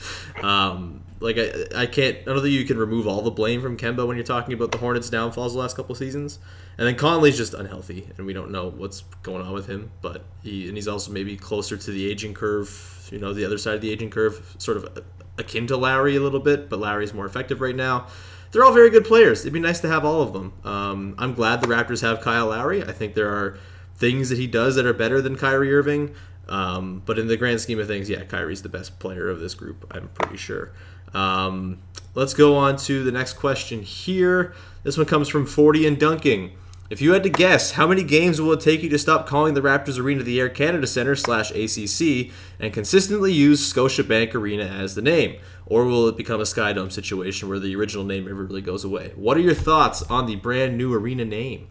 um, 0.42 1.04
like 1.20 1.36
I, 1.38 1.82
I 1.82 1.86
can't. 1.86 2.18
I 2.18 2.24
don't 2.24 2.40
think 2.40 2.52
you 2.52 2.64
can 2.64 2.78
remove 2.78 3.06
all 3.06 3.22
the 3.22 3.30
blame 3.30 3.60
from 3.60 3.76
Kemba 3.76 4.06
when 4.06 4.16
you're 4.16 4.24
talking 4.24 4.54
about 4.54 4.72
the 4.72 4.78
Hornets' 4.78 5.10
downfalls 5.10 5.52
the 5.52 5.58
last 5.58 5.76
couple 5.76 5.94
seasons. 5.94 6.38
And 6.76 6.88
then 6.88 6.96
Conley's 6.96 7.36
just 7.36 7.54
unhealthy, 7.54 8.10
and 8.16 8.26
we 8.26 8.32
don't 8.32 8.50
know 8.50 8.70
what's 8.70 9.02
going 9.22 9.42
on 9.42 9.52
with 9.52 9.66
him. 9.66 9.92
But 10.00 10.24
he 10.42 10.68
and 10.68 10.76
he's 10.76 10.88
also 10.88 11.12
maybe 11.12 11.36
closer 11.36 11.76
to 11.76 11.90
the 11.90 12.10
aging 12.10 12.34
curve. 12.34 12.93
You 13.12 13.18
know, 13.18 13.32
the 13.32 13.44
other 13.44 13.58
side 13.58 13.74
of 13.74 13.80
the 13.80 13.90
aging 13.90 14.10
curve, 14.10 14.56
sort 14.58 14.76
of 14.76 15.04
akin 15.38 15.66
to 15.68 15.76
Lowry 15.76 16.16
a 16.16 16.20
little 16.20 16.40
bit, 16.40 16.68
but 16.68 16.78
Lowry's 16.78 17.12
more 17.12 17.26
effective 17.26 17.60
right 17.60 17.76
now. 17.76 18.06
They're 18.52 18.64
all 18.64 18.72
very 18.72 18.90
good 18.90 19.04
players. 19.04 19.40
It'd 19.40 19.52
be 19.52 19.60
nice 19.60 19.80
to 19.80 19.88
have 19.88 20.04
all 20.04 20.22
of 20.22 20.32
them. 20.32 20.52
Um, 20.64 21.14
I'm 21.18 21.34
glad 21.34 21.60
the 21.60 21.66
Raptors 21.66 22.02
have 22.02 22.20
Kyle 22.20 22.46
Lowry. 22.46 22.84
I 22.84 22.92
think 22.92 23.14
there 23.14 23.30
are 23.30 23.58
things 23.96 24.28
that 24.28 24.38
he 24.38 24.46
does 24.46 24.76
that 24.76 24.86
are 24.86 24.92
better 24.92 25.20
than 25.20 25.36
Kyrie 25.36 25.74
Irving. 25.74 26.14
Um, 26.48 27.02
but 27.04 27.18
in 27.18 27.26
the 27.26 27.36
grand 27.36 27.60
scheme 27.60 27.80
of 27.80 27.86
things, 27.86 28.08
yeah, 28.08 28.22
Kyrie's 28.24 28.62
the 28.62 28.68
best 28.68 28.98
player 28.98 29.28
of 29.28 29.40
this 29.40 29.54
group. 29.54 29.86
I'm 29.90 30.08
pretty 30.08 30.36
sure. 30.36 30.72
Um, 31.14 31.78
let's 32.14 32.34
go 32.34 32.54
on 32.54 32.76
to 32.78 33.02
the 33.02 33.12
next 33.12 33.34
question 33.34 33.82
here. 33.82 34.54
This 34.82 34.96
one 34.96 35.06
comes 35.06 35.28
from 35.28 35.46
40 35.46 35.86
and 35.86 35.98
Dunking. 35.98 36.52
If 36.90 37.00
you 37.00 37.12
had 37.14 37.22
to 37.22 37.30
guess, 37.30 37.72
how 37.72 37.86
many 37.86 38.02
games 38.04 38.40
will 38.40 38.52
it 38.52 38.60
take 38.60 38.82
you 38.82 38.90
to 38.90 38.98
stop 38.98 39.26
calling 39.26 39.54
the 39.54 39.62
Raptors 39.62 39.98
Arena 39.98 40.22
the 40.22 40.38
Air 40.38 40.50
Canada 40.50 40.86
Centre 40.86 41.16
slash 41.16 41.50
ACC 41.50 42.30
and 42.60 42.72
consistently 42.74 43.32
use 43.32 43.72
Scotiabank 43.72 44.34
Arena 44.34 44.64
as 44.64 44.94
the 44.94 45.00
name? 45.02 45.36
Or 45.66 45.86
will 45.86 46.08
it 46.08 46.16
become 46.18 46.40
a 46.40 46.44
Skydome 46.44 46.92
situation 46.92 47.48
where 47.48 47.58
the 47.58 47.74
original 47.74 48.04
name 48.04 48.26
never 48.26 48.44
really 48.44 48.60
goes 48.60 48.84
away? 48.84 49.12
What 49.16 49.38
are 49.38 49.40
your 49.40 49.54
thoughts 49.54 50.02
on 50.02 50.26
the 50.26 50.36
brand 50.36 50.76
new 50.76 50.92
arena 50.92 51.24
name? 51.24 51.68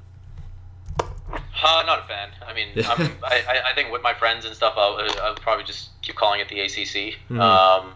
Uh, 0.99 1.83
not 1.85 1.99
a 2.03 2.07
fan. 2.07 2.29
I 2.45 2.53
mean, 2.53 2.69
I, 3.23 3.61
I- 3.71 3.73
think 3.75 3.91
with 3.91 4.01
my 4.01 4.13
friends 4.15 4.45
and 4.45 4.55
stuff, 4.55 4.73
I'll, 4.77 4.97
I'll 5.21 5.35
probably 5.35 5.63
just 5.63 5.89
keep 6.01 6.15
calling 6.15 6.39
it 6.41 6.49
the 6.49 6.59
ACC. 6.59 7.17
Mhm. 7.29 7.39
Um, 7.39 7.93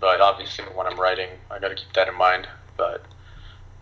but 0.00 0.20
obviously, 0.20 0.64
when 0.74 0.86
I'm 0.88 0.98
writing, 0.98 1.28
I 1.50 1.58
got 1.60 1.68
to 1.68 1.74
keep 1.76 1.92
that 1.94 2.08
in 2.08 2.16
mind. 2.16 2.48
But 2.76 3.04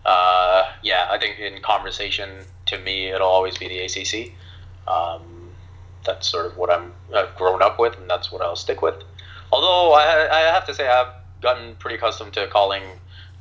uh, 0.05 0.63
yeah, 0.81 1.07
I 1.09 1.17
think 1.17 1.39
in 1.39 1.61
conversation, 1.61 2.29
to 2.67 2.77
me, 2.79 3.07
it'll 3.07 3.27
always 3.27 3.57
be 3.57 3.67
the 3.67 3.79
ACC. 3.81 4.31
Um, 4.87 5.21
that's 6.05 6.27
sort 6.27 6.47
of 6.47 6.57
what 6.57 6.71
I'm 6.71 6.93
I've 7.15 7.35
grown 7.35 7.61
up 7.61 7.79
with, 7.79 7.97
and 7.99 8.09
that's 8.09 8.31
what 8.31 8.41
I'll 8.41 8.55
stick 8.55 8.81
with. 8.81 8.95
Although 9.51 9.93
I, 9.93 10.27
I 10.31 10.39
have 10.53 10.65
to 10.67 10.73
say, 10.73 10.87
I've 10.87 11.11
gotten 11.41 11.75
pretty 11.75 11.97
accustomed 11.97 12.33
to 12.33 12.47
calling 12.47 12.83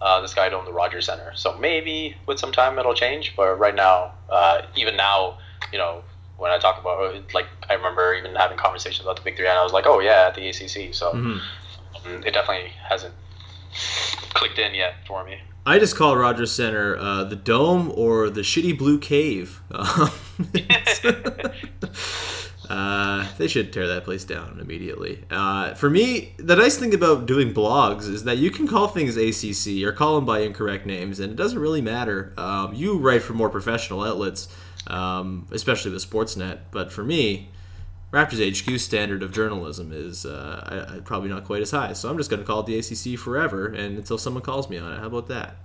uh, 0.03 0.21
the 0.21 0.29
Sky 0.29 0.49
Dome 0.49 0.65
the 0.65 0.73
Rogers 0.73 1.07
Center. 1.07 1.33
So 1.35 1.57
maybe 1.59 2.17
with 2.27 2.39
some 2.39 2.53
time 2.53 2.79
it'll 2.79 2.95
change. 2.95 3.35
But 3.37 3.59
right 3.59 3.75
now, 3.75 4.13
uh, 4.29 4.63
even 4.77 4.97
now, 4.97 5.39
you 5.73 5.79
know, 5.79 6.03
when 6.37 6.51
I 6.51 6.59
talk 6.59 6.81
about 6.81 7.15
it, 7.15 7.33
like 7.35 7.47
I 7.69 7.75
remember 7.75 8.15
even 8.15 8.35
having 8.35 8.59
conversations 8.59 9.05
about 9.07 9.17
the 9.17 9.23
Big 9.23 9.37
Three, 9.37 9.47
and 9.47 9.57
I 9.59 9.63
was 9.63 9.73
like, 9.73 9.87
oh 9.87 10.01
yeah, 10.01 10.27
at 10.29 10.35
the 10.35 10.49
ACC. 10.49 10.95
So 10.95 11.13
Mhm. 11.13 11.41
um, 12.05 12.23
it 12.25 12.33
definitely 12.35 12.73
hasn't 12.89 13.15
clicked 14.35 14.59
in 14.59 14.75
yet 14.75 14.95
for 15.07 15.25
me. 15.25 15.41
I 15.67 15.79
just 15.79 15.95
call 15.95 16.17
Rogers 16.17 16.53
Center 16.53 16.97
uh, 16.97 17.25
the 17.25 17.37
Dome 17.37 17.93
or 17.95 18.31
the 18.31 18.41
Shitty 18.41 18.79
Blue 18.79 18.99
Cave. 18.99 19.61
Uh, 22.71 23.27
they 23.37 23.49
should 23.49 23.73
tear 23.73 23.89
that 23.89 24.05
place 24.05 24.23
down 24.23 24.57
immediately. 24.61 25.25
Uh, 25.29 25.75
for 25.75 25.91
me, 25.91 26.33
the 26.37 26.55
nice 26.55 26.77
thing 26.77 26.95
about 26.95 27.27
doing 27.27 27.53
blogs 27.53 28.09
is 28.09 28.23
that 28.23 28.39
you 28.39 28.49
can 28.49 28.69
call 28.69 28.87
things 28.87 29.17
ACC 29.17 29.83
or 29.83 29.91
call 29.91 30.15
them 30.15 30.25
by 30.25 30.39
incorrect 30.43 30.87
names, 30.87 31.19
and 31.19 31.33
it 31.33 31.35
doesn't 31.35 31.59
really 31.59 31.81
matter. 31.81 32.33
Um, 32.37 32.73
you 32.73 32.97
write 32.97 33.23
for 33.23 33.33
more 33.33 33.51
professional 33.51 34.05
outlets, 34.05 34.47
um, 34.87 35.49
especially 35.51 35.91
the 35.91 35.97
Sportsnet, 35.97 36.61
but 36.71 36.93
for 36.93 37.03
me, 37.03 37.51
Raptors 38.13 38.41
HQ 38.41 38.81
standard 38.81 39.23
of 39.23 39.33
journalism 39.33 39.93
is 39.93 40.27
uh, 40.27 41.01
probably 41.05 41.29
not 41.29 41.45
quite 41.45 41.63
as 41.63 41.71
high, 41.71 41.93
so 41.93 42.11
I'm 42.11 42.17
just 42.17 42.29
going 42.29 42.41
to 42.41 42.47
call 42.47 42.61
it 42.61 42.67
the 42.67 42.77
ACC 42.77 43.17
forever, 43.19 43.67
and 43.67 43.97
until 43.99 44.19
someone 44.19 44.43
calls 44.43 44.69
me 44.69 44.79
on 44.79 44.93
it. 44.93 44.99
How 44.99 45.07
about 45.07 45.29
that? 45.29 45.57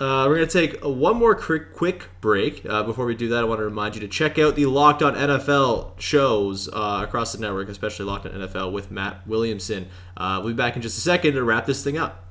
uh, 0.00 0.26
we're 0.26 0.36
going 0.36 0.48
to 0.48 0.66
take 0.68 0.84
one 0.84 1.16
more 1.16 1.36
quick, 1.36 1.74
quick 1.74 2.08
break. 2.20 2.66
Uh, 2.68 2.82
before 2.82 3.06
we 3.06 3.14
do 3.14 3.28
that, 3.28 3.38
I 3.38 3.44
want 3.44 3.60
to 3.60 3.64
remind 3.64 3.94
you 3.94 4.00
to 4.00 4.08
check 4.08 4.36
out 4.36 4.56
the 4.56 4.66
Locked 4.66 5.04
On 5.04 5.14
NFL 5.14 6.00
shows 6.00 6.68
uh, 6.72 7.02
across 7.04 7.32
the 7.32 7.40
network, 7.40 7.68
especially 7.68 8.04
Locked 8.06 8.26
On 8.26 8.32
NFL 8.32 8.72
with 8.72 8.90
Matt 8.90 9.24
Williamson. 9.28 9.86
Uh, 10.16 10.40
we'll 10.42 10.54
be 10.54 10.56
back 10.56 10.74
in 10.74 10.82
just 10.82 10.98
a 10.98 11.00
second 11.00 11.34
to 11.34 11.44
wrap 11.44 11.66
this 11.66 11.84
thing 11.84 11.96
up. 11.96 12.25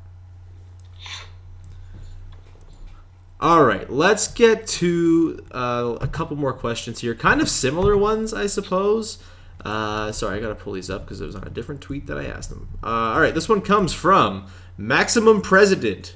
All 3.41 3.65
right, 3.65 3.89
let's 3.89 4.29
get 4.29 4.65
to 4.67 5.45
uh, 5.51 5.97
a 5.99 6.07
couple 6.07 6.37
more 6.37 6.53
questions 6.53 7.01
here. 7.01 7.13
Kind 7.13 7.41
of 7.41 7.49
similar 7.49 7.97
ones, 7.97 8.33
I 8.33 8.47
suppose. 8.47 9.17
Uh, 9.63 10.11
sorry, 10.13 10.37
I 10.37 10.41
got 10.41 10.49
to 10.49 10.55
pull 10.55 10.73
these 10.73 10.89
up 10.89 11.03
because 11.03 11.19
it 11.19 11.25
was 11.25 11.35
on 11.35 11.43
a 11.43 11.49
different 11.49 11.81
tweet 11.81 12.07
that 12.07 12.17
I 12.17 12.25
asked 12.25 12.49
them. 12.49 12.69
Uh, 12.81 12.87
all 12.87 13.19
right, 13.19 13.33
this 13.33 13.49
one 13.49 13.61
comes 13.61 13.91
from 13.91 14.47
Maximum 14.77 15.41
President. 15.41 16.15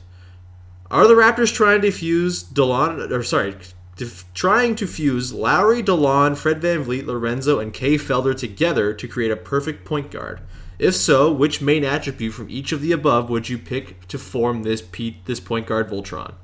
Are 0.89 1.07
the 1.07 1.13
Raptors 1.13 1.53
trying 1.53 1.81
to 1.81 1.91
fuse 1.91 2.43
Delon, 2.43 3.11
or 3.11 3.21
sorry, 3.21 3.55
to, 3.97 4.09
trying 4.33 4.75
to 4.75 4.87
fuse 4.87 5.33
Lowry, 5.33 5.83
Delon, 5.83 6.37
Fred 6.37 6.61
VanVleet, 6.61 7.05
Lorenzo, 7.05 7.59
and 7.59 7.73
Kay 7.73 7.95
Felder 7.95 8.35
together 8.35 8.93
to 8.93 9.07
create 9.09 9.31
a 9.31 9.35
perfect 9.35 9.83
point 9.83 10.09
guard? 10.09 10.39
If 10.79 10.95
so, 10.95 11.31
which 11.31 11.61
main 11.61 11.83
attribute 11.83 12.33
from 12.33 12.49
each 12.49 12.71
of 12.71 12.81
the 12.81 12.93
above 12.93 13.29
would 13.29 13.49
you 13.49 13.57
pick 13.57 14.07
to 14.07 14.17
form 14.17 14.63
this 14.63 14.81
this 15.25 15.41
point 15.41 15.67
guard 15.67 15.89
Voltron? 15.89 16.35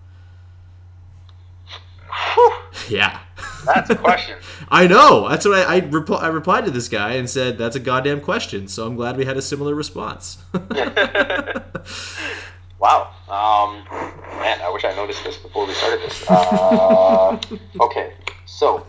Yeah. 2.90 3.20
That's 3.66 3.90
a 3.90 3.96
question. 3.96 4.38
I 4.70 4.88
know. 4.88 5.28
That's 5.30 5.46
what 5.46 5.58
I 5.68 5.78
I, 5.78 5.82
repl- 5.82 6.22
I 6.22 6.28
replied 6.28 6.66
to 6.66 6.72
this 6.72 6.88
guy 6.88 7.14
and 7.14 7.30
said 7.30 7.58
that's 7.58 7.76
a 7.76 7.80
goddamn 7.80 8.22
question. 8.22 8.68
So 8.68 8.86
I'm 8.86 8.96
glad 8.96 9.18
we 9.18 9.26
had 9.26 9.38
a 9.38 9.42
similar 9.42 9.74
response. 9.76 10.38
wow. 12.80 13.12
Um, 13.28 13.84
man, 14.40 14.62
I 14.62 14.70
wish 14.72 14.86
I 14.86 14.94
noticed 14.96 15.24
this 15.24 15.38
before 15.38 15.66
we 15.66 15.74
started 15.74 16.02
this. 16.02 16.26
Uh, 16.30 17.40
okay, 17.82 18.14
so 18.46 18.86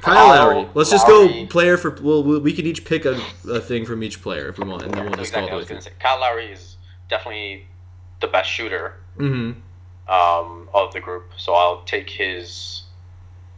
Kyle 0.00 0.28
Lowry. 0.28 0.68
Let's 0.74 0.90
just 0.90 1.06
go 1.06 1.46
player 1.46 1.76
for. 1.76 1.96
Well, 2.00 2.22
we 2.40 2.52
can 2.52 2.66
each 2.66 2.84
pick 2.84 3.04
a, 3.04 3.20
a 3.50 3.60
thing 3.60 3.84
from 3.84 4.02
each 4.02 4.22
player 4.22 4.48
if 4.48 4.58
we 4.58 4.66
want, 4.68 4.82
and 4.82 4.94
then 4.94 5.04
we'll 5.04 5.14
just 5.14 5.28
exactly, 5.30 5.48
I 5.48 5.50
go 5.50 5.56
was 5.56 5.62
with 5.64 5.68
going 5.70 5.78
it. 5.78 5.84
to 5.84 5.90
say 5.90 5.96
Kyle 6.00 6.20
Lowry 6.20 6.46
is 6.52 6.76
definitely 7.08 7.66
the 8.20 8.28
best 8.28 8.50
shooter 8.50 8.94
Mm-hmm. 9.18 10.12
um, 10.12 10.68
of 10.74 10.92
the 10.92 11.00
group. 11.00 11.30
So 11.36 11.54
I'll 11.54 11.82
take 11.84 12.10
his 12.10 12.82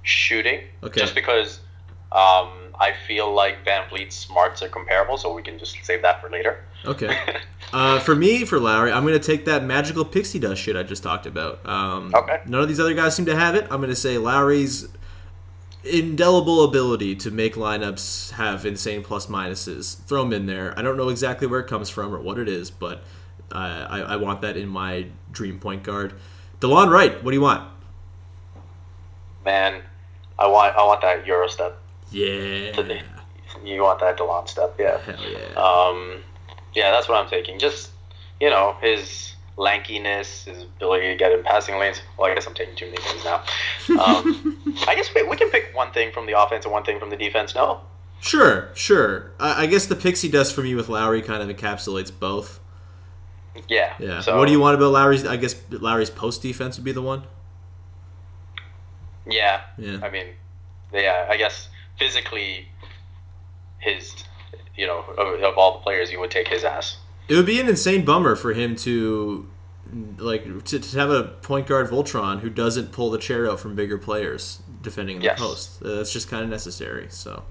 shooting 0.07 0.61
Okay. 0.83 1.01
just 1.01 1.15
because 1.15 1.61
um, 2.13 2.49
I 2.81 2.95
feel 3.07 3.33
like 3.35 3.65
VanVleet's 3.67 4.15
smarts 4.15 4.63
are 4.63 4.69
comparable, 4.69 5.17
so 5.19 5.35
we 5.35 5.43
can 5.43 5.59
just 5.59 5.77
save 5.85 6.03
that 6.03 6.21
for 6.21 6.31
later. 6.31 6.65
Okay. 6.85 7.17
Uh, 7.73 7.99
for 7.99 8.15
me, 8.15 8.45
for 8.45 8.61
Lowry, 8.61 8.93
I'm 8.93 9.03
going 9.05 9.19
to 9.21 9.27
take 9.27 9.45
that 9.47 9.65
magical 9.65 10.05
pixie 10.05 10.39
dust 10.39 10.63
shit 10.63 10.77
I 10.77 10.85
just 10.85 11.03
talked 11.03 11.27
about. 11.27 11.67
Um, 11.67 12.13
Okay. 12.15 12.41
None 12.47 12.63
of 12.63 12.69
these 12.69 12.79
other 12.79 12.95
guys 12.95 13.17
seem 13.17 13.27
to 13.27 13.35
have 13.35 13.57
it. 13.57 13.65
I'm 13.65 13.79
going 13.79 13.91
to 13.91 13.97
say 13.97 14.19
Lowry's 14.19 14.87
indelible 15.83 16.63
ability 16.63 17.17
to 17.17 17.31
make 17.33 17.57
lineups 17.57 18.31
have 18.35 18.65
insane 18.65 19.03
plus 19.03 19.27
minuses. 19.27 19.99
Throw 20.05 20.23
him 20.23 20.33
in 20.33 20.47
there. 20.47 20.79
I 20.79 20.83
don't 20.83 20.97
know 20.97 21.09
exactly 21.09 21.49
where 21.49 21.59
it 21.59 21.67
comes 21.67 21.91
from 21.91 22.15
or 22.15 22.21
what 22.21 22.39
it 22.39 22.49
is, 22.49 22.71
but 22.71 23.03
uh, 23.51 23.87
I, 23.91 24.01
I 24.01 24.17
want 24.17 24.43
that 24.43 24.57
in 24.57 24.69
my 24.69 25.07
dream 25.33 25.59
point 25.59 25.83
guard. 25.83 26.15
Delon 26.61 26.89
Wright, 26.89 27.23
what 27.25 27.33
do 27.33 27.37
you 27.37 27.43
want? 27.43 27.69
Man, 29.45 29.83
I 30.39 30.47
want 30.47 30.77
I 30.77 30.85
want 30.85 31.01
that 31.03 31.27
Euro 31.27 31.49
step. 31.49 31.79
Yeah. 32.11 32.73
You 33.65 33.83
want 33.83 34.01
that 34.01 34.19
Delon 34.19 34.49
step, 34.49 34.77
yeah. 34.79 34.99
Hell 34.99 35.17
yeah. 35.29 35.55
Um, 35.55 36.23
yeah, 36.75 36.91
that's 36.91 37.09
what 37.09 37.19
I'm 37.19 37.29
taking. 37.29 37.59
Just 37.59 37.91
you 38.41 38.51
know 38.51 38.77
his 38.81 39.35
lankiness, 39.57 40.45
his 40.45 40.65
ability 40.65 41.09
to 41.09 41.17
get 41.17 41.33
in 41.33 41.43
passing 41.43 41.79
lanes. 41.79 42.01
Well, 42.19 42.31
I 42.31 42.35
guess 42.35 42.47
I'm 42.47 42.55
taking 42.55 42.77
too 42.77 42.87
many 42.87 42.99
things 42.99 43.25
now. 43.25 43.43
Um, 44.03 44.77
I 44.89 44.95
guess 44.95 45.09
we, 45.15 45.23
we 45.23 45.37
can 45.37 45.51
pick 45.51 45.71
one 45.75 45.93
thing 45.93 46.13
from 46.13 46.27
the 46.27 46.39
offense 46.39 46.65
and 46.67 46.73
one 46.73 46.85
thing 46.85 46.99
from 46.99 47.09
the 47.09 47.17
defense. 47.17 47.55
No, 47.55 47.81
Sure, 48.21 48.71
sure. 48.75 49.33
I, 49.39 49.65
I 49.65 49.67
guess 49.67 49.87
the 49.87 49.97
pixie 49.97 50.29
dust 50.29 50.55
for 50.55 50.63
me 50.63 50.75
with 50.75 50.89
Lowry 50.89 51.23
kind 51.23 51.49
of 51.49 51.55
encapsulates 51.55 52.11
both. 52.17 52.61
Yeah. 53.69 53.95
Yeah. 53.99 54.21
So, 54.21 54.37
what 54.37 54.47
do 54.47 54.53
you 54.53 54.61
want 54.61 54.75
about 54.77 54.93
Lowry's? 54.93 55.25
I 55.27 55.37
guess 55.37 55.55
Lowry's 55.71 56.11
post 56.11 56.43
defense 56.43 56.77
would 56.77 56.85
be 56.85 56.93
the 56.93 57.03
one. 57.03 57.25
Yeah. 59.27 59.61
Yeah. 59.79 59.99
I 60.03 60.11
mean, 60.11 60.27
yeah. 60.93 61.27
I 61.29 61.37
guess 61.37 61.69
physically, 61.99 62.69
his, 63.79 64.15
you 64.77 64.87
know, 64.87 65.01
of, 65.19 65.43
of 65.43 65.59
all 65.59 65.75
the 65.75 65.83
players, 65.83 66.11
you 66.11 66.21
would 66.21 66.31
take 66.31 66.49
his 66.49 66.65
ass. 66.65 66.99
It 67.29 67.35
would 67.35 67.47
be 67.47 67.61
an 67.61 67.69
insane 67.69 68.05
bummer 68.05 68.37
for 68.37 68.53
him 68.53 68.77
to 68.77 69.49
like 70.19 70.65
to, 70.65 70.79
to 70.79 70.99
have 70.99 71.11
a 71.11 71.25
point 71.25 71.67
guard 71.67 71.89
Voltron 71.91 72.41
who 72.41 72.51
doesn't 72.51 72.93
pull 72.93 73.11
the 73.11 73.19
chair 73.19 73.49
out 73.51 73.61
from 73.61 73.75
bigger 73.75 73.99
players 73.99 74.61
defending 74.83 75.19
the 75.19 75.25
Yes. 75.25 75.39
post. 75.39 75.83
Uh, 75.83 75.97
That's 75.97 76.13
just 76.13 76.29
kind 76.29 76.43
of 76.45 76.51
necessary. 76.51 77.07
So, 77.11 77.45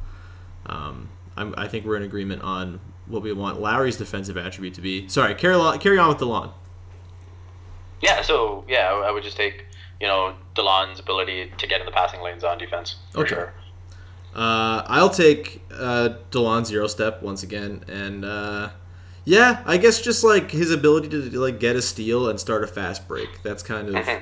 um, 0.66 1.10
I'm, 1.38 1.54
I 1.58 1.68
think 1.68 1.86
we're 1.86 1.98
in 1.98 2.04
agreement 2.04 2.42
on 2.42 2.80
what 3.08 3.22
we 3.22 3.32
want 3.34 3.60
Lowry's 3.60 3.98
defensive 3.98 4.38
attribute 4.38 4.74
to 4.76 4.82
be. 4.82 5.08
Sorry, 5.10 5.36
carry 5.36 5.56
on, 5.56 5.78
carry 5.80 5.98
on 5.98 6.08
with 6.10 6.18
the 6.20 6.26
lawn. 6.26 6.54
Yeah. 8.02 8.22
So 8.22 8.64
yeah, 8.68 8.90
I, 8.92 9.08
I 9.10 9.12
would 9.12 9.24
just 9.24 9.38
take 9.38 9.66
you 10.02 10.08
know 10.08 10.36
Delon's 10.56 11.00
ability 11.00 11.52
to 11.58 11.68
get 11.68 11.80
in 11.80 11.86
the 11.86 11.92
passing 11.92 12.22
lanes 12.22 12.44
on 12.44 12.58
defense 12.58 12.96
for 13.12 13.20
Okay. 13.22 13.36
sure. 13.36 13.54
Uh, 14.36 14.84
I'll 14.88 15.10
take 15.10 15.64
uh, 15.72 16.10
Delon 16.32 16.66
zero 16.66 16.88
step 16.88 17.22
once 17.22 17.44
again, 17.44 17.84
and 17.88 18.26
uh, 18.26 18.70
yeah, 19.24 19.62
I 19.66 19.78
guess 19.78 20.02
just 20.02 20.24
like 20.24 20.52
his 20.52 20.72
ability 20.72 21.08
to 21.10 21.22
like 21.40 21.60
get 21.60 21.76
a 21.78 21.82
steal 21.82 22.28
and 22.28 22.40
start 22.40 22.64
a 22.64 22.68
fast 22.68 23.08
break. 23.08 23.42
That's 23.44 23.64
kind 23.64 23.96
of 23.96 24.06
Mhm. 24.06 24.22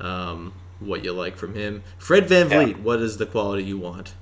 um, 0.00 0.52
what 0.78 1.02
you 1.04 1.12
like 1.14 1.36
from 1.38 1.54
him. 1.54 1.82
Fred 1.96 2.28
Van 2.28 2.50
Yeah. 2.50 2.76
What 2.76 3.00
is 3.00 3.16
the 3.16 3.24
quality 3.26 3.64
you 3.64 3.78
want? 3.78 4.12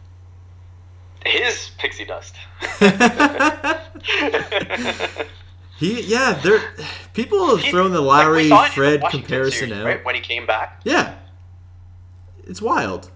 His 1.26 1.70
pixie 1.78 2.04
dust. 2.04 2.36
He 5.78 6.02
yeah, 6.02 6.34
there 6.34 6.60
people 7.14 7.48
have 7.48 7.60
He- 7.64 7.70
thrown 7.70 7.92
the 7.92 8.00
like, 8.00 8.24
saw 8.24 8.34
it 8.34 8.42
in 8.42 8.48
the 8.48 8.68
Fred 8.74 9.02
comparison 9.10 9.68
series, 9.68 9.72
out. 9.74 9.84
right, 9.86 10.04
when 10.04 10.14
he 10.14 10.20
came 10.20 10.46
back. 10.46 10.80
Yeah, 10.84 11.16
it's 12.46 12.62
wild. 12.62 13.10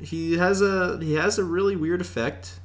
He 0.00 0.36
has 0.36 0.60
a 0.60 0.98
he 1.02 1.14
has 1.14 1.38
a 1.38 1.44
really 1.44 1.74
weird 1.76 2.00
effect. 2.00 2.60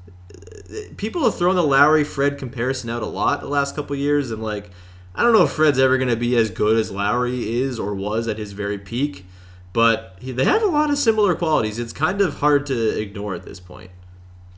People 0.97 1.23
have 1.25 1.35
thrown 1.37 1.55
the 1.55 1.63
Lowry 1.63 2.03
Fred 2.03 2.37
comparison 2.37 2.89
out 2.89 3.01
a 3.03 3.05
lot 3.07 3.41
the 3.41 3.47
last 3.47 3.75
couple 3.75 3.95
years, 3.95 4.31
and 4.31 4.41
like 4.43 4.69
I 5.15 5.23
don't 5.23 5.33
know 5.33 5.43
if 5.43 5.51
Fred's 5.51 5.79
ever 5.79 5.97
going 5.97 6.09
to 6.09 6.15
be 6.15 6.35
as 6.37 6.49
good 6.49 6.77
as 6.77 6.91
Lowry 6.91 7.59
is 7.61 7.79
or 7.79 7.93
was 7.93 8.27
at 8.27 8.37
his 8.37 8.51
very 8.53 8.77
peak, 8.77 9.25
but 9.73 10.15
he, 10.19 10.31
they 10.31 10.45
have 10.45 10.61
a 10.63 10.67
lot 10.67 10.89
of 10.89 10.97
similar 10.97 11.35
qualities. 11.35 11.79
It's 11.79 11.91
kind 11.93 12.21
of 12.21 12.35
hard 12.35 12.65
to 12.67 12.99
ignore 12.99 13.33
at 13.35 13.43
this 13.43 13.59
point. 13.59 13.91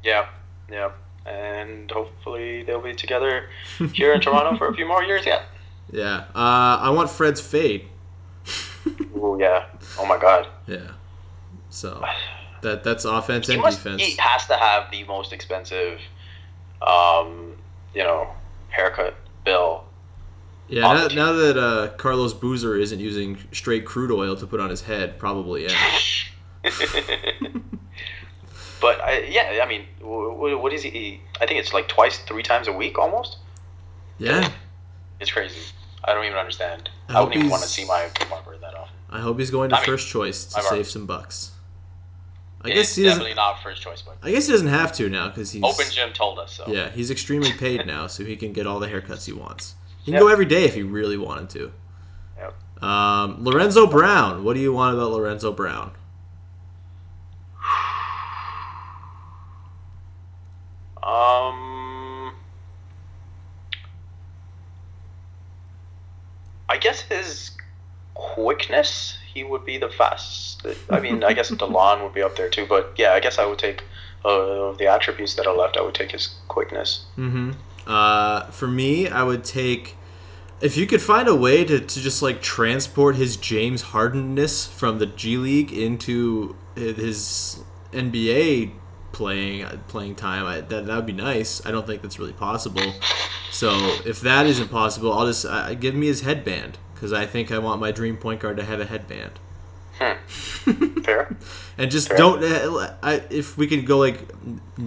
Yeah, 0.03 0.27
yeah, 0.71 0.91
and 1.25 1.89
hopefully 1.91 2.63
they'll 2.63 2.81
be 2.81 2.93
together 2.93 3.49
here 3.93 4.13
in 4.13 4.21
Toronto 4.21 4.57
for 4.57 4.67
a 4.67 4.73
few 4.73 4.85
more 4.85 5.03
years 5.03 5.25
yet. 5.25 5.43
Yeah, 5.91 6.25
uh, 6.33 6.79
I 6.81 6.89
want 6.89 7.09
Fred's 7.11 7.39
fade. 7.41 7.85
Ooh, 9.15 9.37
yeah. 9.39 9.65
Oh 9.99 10.05
my 10.07 10.17
God. 10.17 10.47
Yeah, 10.65 10.91
so 11.69 12.03
that 12.61 12.83
that's 12.83 13.05
offense 13.05 13.45
He 13.47 13.53
and 13.53 13.61
must. 13.61 13.83
defense. 13.83 14.01
He 14.01 14.15
has 14.17 14.47
to 14.47 14.55
have 14.55 14.89
the 14.89 15.03
most 15.03 15.33
expensive, 15.33 15.99
um, 16.81 17.57
you 17.93 18.01
know, 18.01 18.29
haircut 18.69 19.13
bill. 19.45 19.83
Yeah, 20.67 20.81
now, 20.81 21.07
now 21.09 21.33
that 21.33 21.57
uh, 21.57 21.89
Carlos 21.97 22.33
Boozer 22.33 22.75
isn't 22.75 22.99
using 22.99 23.37
straight 23.51 23.85
crude 23.85 24.09
oil 24.11 24.35
to 24.37 24.47
put 24.47 24.59
on 24.59 24.71
his 24.71 24.81
head, 24.83 25.19
probably 25.19 25.65
yeah. 25.65 25.99
but 28.83 28.99
I, 29.01 29.21
yeah, 29.21 29.61
I 29.63 29.65
mean, 29.65 29.85
what, 30.01 30.61
what 30.61 30.73
is 30.73 30.83
he? 30.83 31.21
I 31.39 31.45
think 31.45 31.57
it's 31.57 31.71
like 31.71 31.87
twice, 31.87 32.17
three 32.19 32.43
times 32.43 32.67
a 32.67 32.73
week 32.73 32.99
almost. 32.99 33.37
Yeah, 34.17 34.51
It's 35.21 35.31
crazy. 35.31 35.61
I 36.03 36.13
don't 36.13 36.25
even 36.25 36.37
understand. 36.37 36.89
I 37.07 37.13
I, 37.13 37.21
wouldn't 37.21 37.37
even 37.37 37.49
want 37.49 37.63
to 37.63 37.69
see 37.69 37.85
my 37.85 38.09
barber 38.29 38.57
that 38.57 38.75
often. 38.75 38.97
I 39.09 39.21
hope 39.21 39.39
he's 39.39 39.51
going 39.51 39.69
to 39.69 39.77
I 39.77 39.79
mean, 39.79 39.85
first 39.85 40.09
choice 40.09 40.43
to 40.53 40.61
save 40.61 40.87
some 40.87 41.05
bucks. 41.05 41.51
I 42.61 42.71
guess 42.71 42.93
he 42.95 43.03
definitely 43.03 43.33
not 43.35 43.63
first 43.63 43.81
choice, 43.81 44.01
but 44.01 44.17
I 44.21 44.31
guess 44.31 44.47
he 44.47 44.51
doesn't 44.51 44.67
have 44.67 44.91
to 44.93 45.09
now 45.09 45.29
because 45.29 45.53
he's 45.53 45.63
Open 45.63 45.85
Gym 45.89 46.11
told 46.11 46.37
us 46.39 46.51
so. 46.51 46.65
yeah 46.67 46.89
he's 46.89 47.09
extremely 47.09 47.53
paid 47.53 47.85
now, 47.95 48.07
so 48.07 48.25
he 48.25 48.35
can 48.35 48.51
get 48.51 48.67
all 48.67 48.79
the 48.79 48.87
haircuts 48.87 49.25
he 49.25 49.31
wants. 49.33 49.75
He 49.99 50.11
can 50.11 50.13
Yep. 50.15 50.21
go 50.21 50.27
every 50.27 50.45
day 50.45 50.65
if 50.65 50.75
he 50.75 50.83
really 50.83 51.17
wanted 51.17 51.49
to. 51.51 51.71
Yep. 52.37 52.83
Um, 52.83 53.43
Lorenzo 53.43 53.87
Brown, 53.87 54.43
what 54.43 54.55
do 54.55 54.59
you 54.59 54.73
want 54.73 54.93
about 54.93 55.11
Lorenzo 55.11 55.53
Brown? 55.53 55.93
Um, 61.03 62.33
I 66.69 66.77
guess 66.79 67.01
his 67.01 67.51
quickness, 68.43 69.17
he 69.33 69.43
would 69.43 69.65
be 69.65 69.77
the 69.77 69.89
fastest. 69.89 70.65
I 70.89 70.99
mean, 70.99 71.23
I 71.23 71.33
guess 71.33 71.49
Delon 71.61 72.03
would 72.03 72.13
be 72.13 72.21
up 72.21 72.35
there 72.35 72.49
too, 72.49 72.65
but 72.67 72.93
yeah, 72.97 73.13
I 73.13 73.19
guess 73.19 73.39
I 73.39 73.45
would 73.45 73.59
take 73.59 73.83
uh, 74.25 74.73
the 74.73 74.87
attributes 74.87 75.35
that 75.35 75.47
are 75.47 75.55
left. 75.55 75.77
I 75.77 75.81
would 75.81 75.95
take 75.95 76.11
his 76.11 76.35
quickness. 76.47 77.05
Mm-hmm. 77.17 77.51
Uh, 77.87 78.45
for 78.51 78.67
me, 78.67 79.07
I 79.07 79.23
would 79.23 79.43
take 79.43 79.95
if 80.61 80.77
you 80.77 80.87
could 80.87 81.01
find 81.01 81.27
a 81.27 81.35
way 81.35 81.65
to, 81.65 81.79
to 81.79 81.99
just 81.99 82.21
like 82.21 82.41
transport 82.41 83.15
his 83.15 83.35
James 83.37 83.83
Hardenness 83.83 84.69
from 84.69 84.99
the 84.99 85.05
G 85.05 85.37
League 85.37 85.73
into 85.73 86.55
his 86.75 87.63
NBA 87.91 88.71
playing 89.11 89.65
playing 89.87 90.15
time. 90.15 90.45
I, 90.45 90.61
that 90.61 90.85
that 90.85 90.95
would 90.95 91.05
be 91.05 91.13
nice. 91.13 91.65
I 91.65 91.71
don't 91.71 91.87
think 91.87 92.01
that's 92.01 92.19
really 92.19 92.33
possible. 92.33 92.93
So 93.51 93.71
if 94.05 94.19
that 94.21 94.45
isn't 94.47 94.69
possible, 94.69 95.13
I'll 95.13 95.27
just 95.27 95.45
uh, 95.45 95.73
give 95.75 95.95
me 95.95 96.07
his 96.07 96.21
headband 96.21 96.77
because 97.03 97.11
I 97.11 97.25
think 97.25 97.51
I 97.51 97.57
want 97.57 97.81
my 97.81 97.91
dream 97.91 98.15
point 98.15 98.39
guard 98.39 98.55
to 98.55 98.63
have 98.63 98.79
a 98.79 98.85
headband. 98.85 99.33
Fair. 101.03 101.35
And 101.77 101.91
just 101.91 102.07
Fair. 102.07 102.17
don't. 102.17 102.41
uh, 102.41 102.95
I, 103.03 103.21
if 103.29 103.57
we 103.57 103.67
could 103.67 103.85
go 103.85 103.97
like 103.97 104.19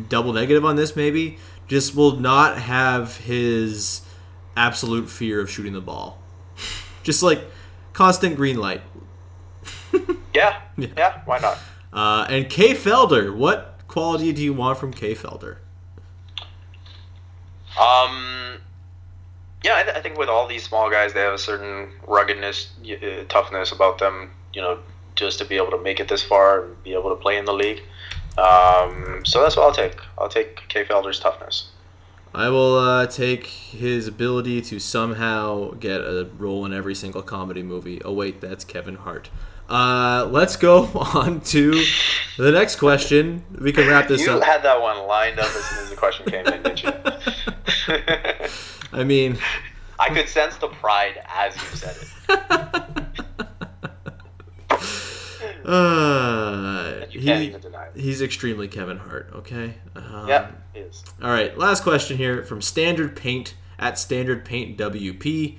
double 0.08 0.32
negative 0.32 0.64
on 0.64 0.76
this, 0.76 0.96
maybe 0.96 1.36
just 1.68 1.94
will 1.94 2.16
not 2.16 2.56
have 2.56 3.18
his 3.18 4.00
absolute 4.56 5.10
fear 5.10 5.42
of 5.42 5.50
shooting 5.50 5.74
the 5.74 5.82
ball. 5.82 6.18
just 7.02 7.22
like 7.22 7.42
constant 7.92 8.34
green 8.34 8.56
light. 8.56 8.80
Yeah. 10.34 10.60
Yeah. 10.76 10.88
Yeah. 10.96 11.20
Why 11.24 11.38
not? 11.38 11.58
Uh, 11.92 12.26
and 12.28 12.48
Kay 12.50 12.74
Felder, 12.74 13.34
what 13.34 13.80
quality 13.88 14.32
do 14.34 14.42
you 14.42 14.52
want 14.52 14.78
from 14.78 14.92
Kay 14.92 15.14
Felder? 15.14 15.56
Um, 17.80 18.58
yeah, 19.64 19.76
I, 19.76 19.82
th- 19.82 19.96
I 19.96 20.00
think 20.00 20.18
with 20.18 20.28
all 20.28 20.46
these 20.46 20.62
small 20.62 20.90
guys, 20.90 21.12
they 21.12 21.20
have 21.20 21.34
a 21.34 21.38
certain 21.38 21.90
ruggedness, 22.06 22.70
y- 22.84 22.98
uh, 23.02 23.24
toughness 23.28 23.72
about 23.72 23.98
them. 23.98 24.30
You 24.52 24.62
know, 24.62 24.78
just 25.16 25.38
to 25.38 25.44
be 25.44 25.56
able 25.56 25.70
to 25.70 25.78
make 25.78 26.00
it 26.00 26.08
this 26.08 26.22
far 26.22 26.64
and 26.64 26.82
be 26.82 26.92
able 26.94 27.10
to 27.10 27.16
play 27.16 27.36
in 27.36 27.44
the 27.44 27.52
league. 27.52 27.82
Um, 28.38 29.22
so 29.24 29.42
that's 29.42 29.56
what 29.56 29.64
I'll 29.64 29.72
take. 29.72 29.98
I'll 30.18 30.28
take 30.28 30.68
Kay 30.68 30.84
Felder's 30.84 31.18
toughness. 31.18 31.70
I 32.34 32.50
will 32.50 32.78
uh, 32.78 33.06
take 33.06 33.46
his 33.46 34.06
ability 34.06 34.60
to 34.62 34.78
somehow 34.78 35.70
get 35.72 36.02
a 36.02 36.28
role 36.36 36.66
in 36.66 36.74
every 36.74 36.94
single 36.94 37.22
comedy 37.22 37.62
movie. 37.62 38.02
Oh 38.04 38.12
wait, 38.12 38.40
that's 38.42 38.62
Kevin 38.64 38.96
Hart. 38.96 39.30
Uh, 39.70 40.28
let's 40.30 40.56
go 40.56 40.84
on 41.14 41.40
to 41.40 41.82
the 42.36 42.52
next 42.52 42.76
question. 42.76 43.42
We 43.58 43.72
can 43.72 43.88
wrap 43.88 44.08
this 44.08 44.20
you 44.20 44.32
up. 44.32 44.40
You 44.40 44.44
had 44.44 44.62
that 44.64 44.80
one 44.80 45.06
lined 45.06 45.38
up 45.38 45.46
as 45.46 45.64
soon 45.64 45.84
as 45.84 45.90
the 45.90 45.96
question 45.96 46.26
came 46.26 46.46
in, 46.46 46.62
didn't 46.62 46.82
you? 46.82 46.90
I 48.96 49.04
mean, 49.04 49.38
I 49.98 50.08
could 50.10 50.28
sense 50.28 50.56
the 50.56 50.68
pride 50.68 51.22
as 51.28 51.54
you 51.54 51.76
said 51.76 51.96
it. 52.28 53.06
uh, 55.64 57.06
You 57.10 57.20
can't 57.22 57.40
he- 57.40 57.46
even 57.48 57.60
deny 57.60 57.84
it. 57.86 57.96
he's 57.96 58.22
extremely 58.22 58.68
Kevin 58.68 58.98
Hart. 58.98 59.30
Okay. 59.36 59.74
Um, 59.94 60.28
Yeah, 60.28 60.50
it 60.74 60.80
is. 60.80 61.04
All 61.22 61.30
right. 61.30 61.56
Last 61.56 61.82
question 61.82 62.16
here 62.16 62.42
from 62.44 62.60
Standard 62.62 63.16
Paint 63.16 63.54
at 63.78 63.98
Standard 63.98 64.44
Paint 64.44 64.78
WP. 64.78 65.56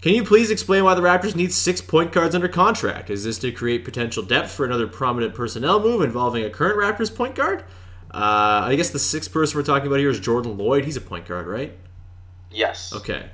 Can 0.00 0.14
you 0.14 0.24
please 0.24 0.50
explain 0.50 0.82
why 0.82 0.94
the 0.94 1.00
Raptors 1.02 1.36
need 1.36 1.52
six 1.52 1.80
point 1.80 2.10
guards 2.12 2.34
under 2.34 2.48
contract? 2.48 3.08
Is 3.10 3.24
this 3.24 3.38
to 3.40 3.52
create 3.52 3.84
potential 3.84 4.22
depth 4.24 4.50
for 4.50 4.64
another 4.66 4.88
prominent 4.88 5.34
personnel 5.34 5.78
move 5.80 6.02
involving 6.02 6.44
a 6.44 6.50
current 6.50 6.76
Raptors 6.78 7.14
point 7.14 7.34
guard? 7.36 7.62
Uh, 8.12 8.62
I 8.66 8.74
guess 8.76 8.90
the 8.90 8.98
sixth 8.98 9.32
person 9.32 9.58
we're 9.58 9.64
talking 9.64 9.86
about 9.86 10.00
here 10.00 10.10
is 10.10 10.20
Jordan 10.20 10.58
Lloyd. 10.58 10.84
He's 10.84 10.96
a 10.96 11.00
point 11.00 11.26
guard, 11.26 11.46
right? 11.46 11.78
Yes. 12.52 12.92
Okay. 12.92 13.30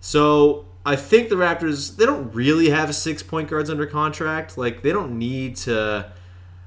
So 0.00 0.66
I 0.84 0.96
think 0.96 1.28
the 1.28 1.36
Raptors 1.36 1.96
they 1.96 2.06
don't 2.06 2.34
really 2.34 2.70
have 2.70 2.94
six 2.94 3.22
point 3.22 3.48
guards 3.48 3.70
under 3.70 3.86
contract. 3.86 4.56
Like 4.56 4.82
they 4.82 4.92
don't 4.92 5.18
need 5.18 5.56
to. 5.56 6.12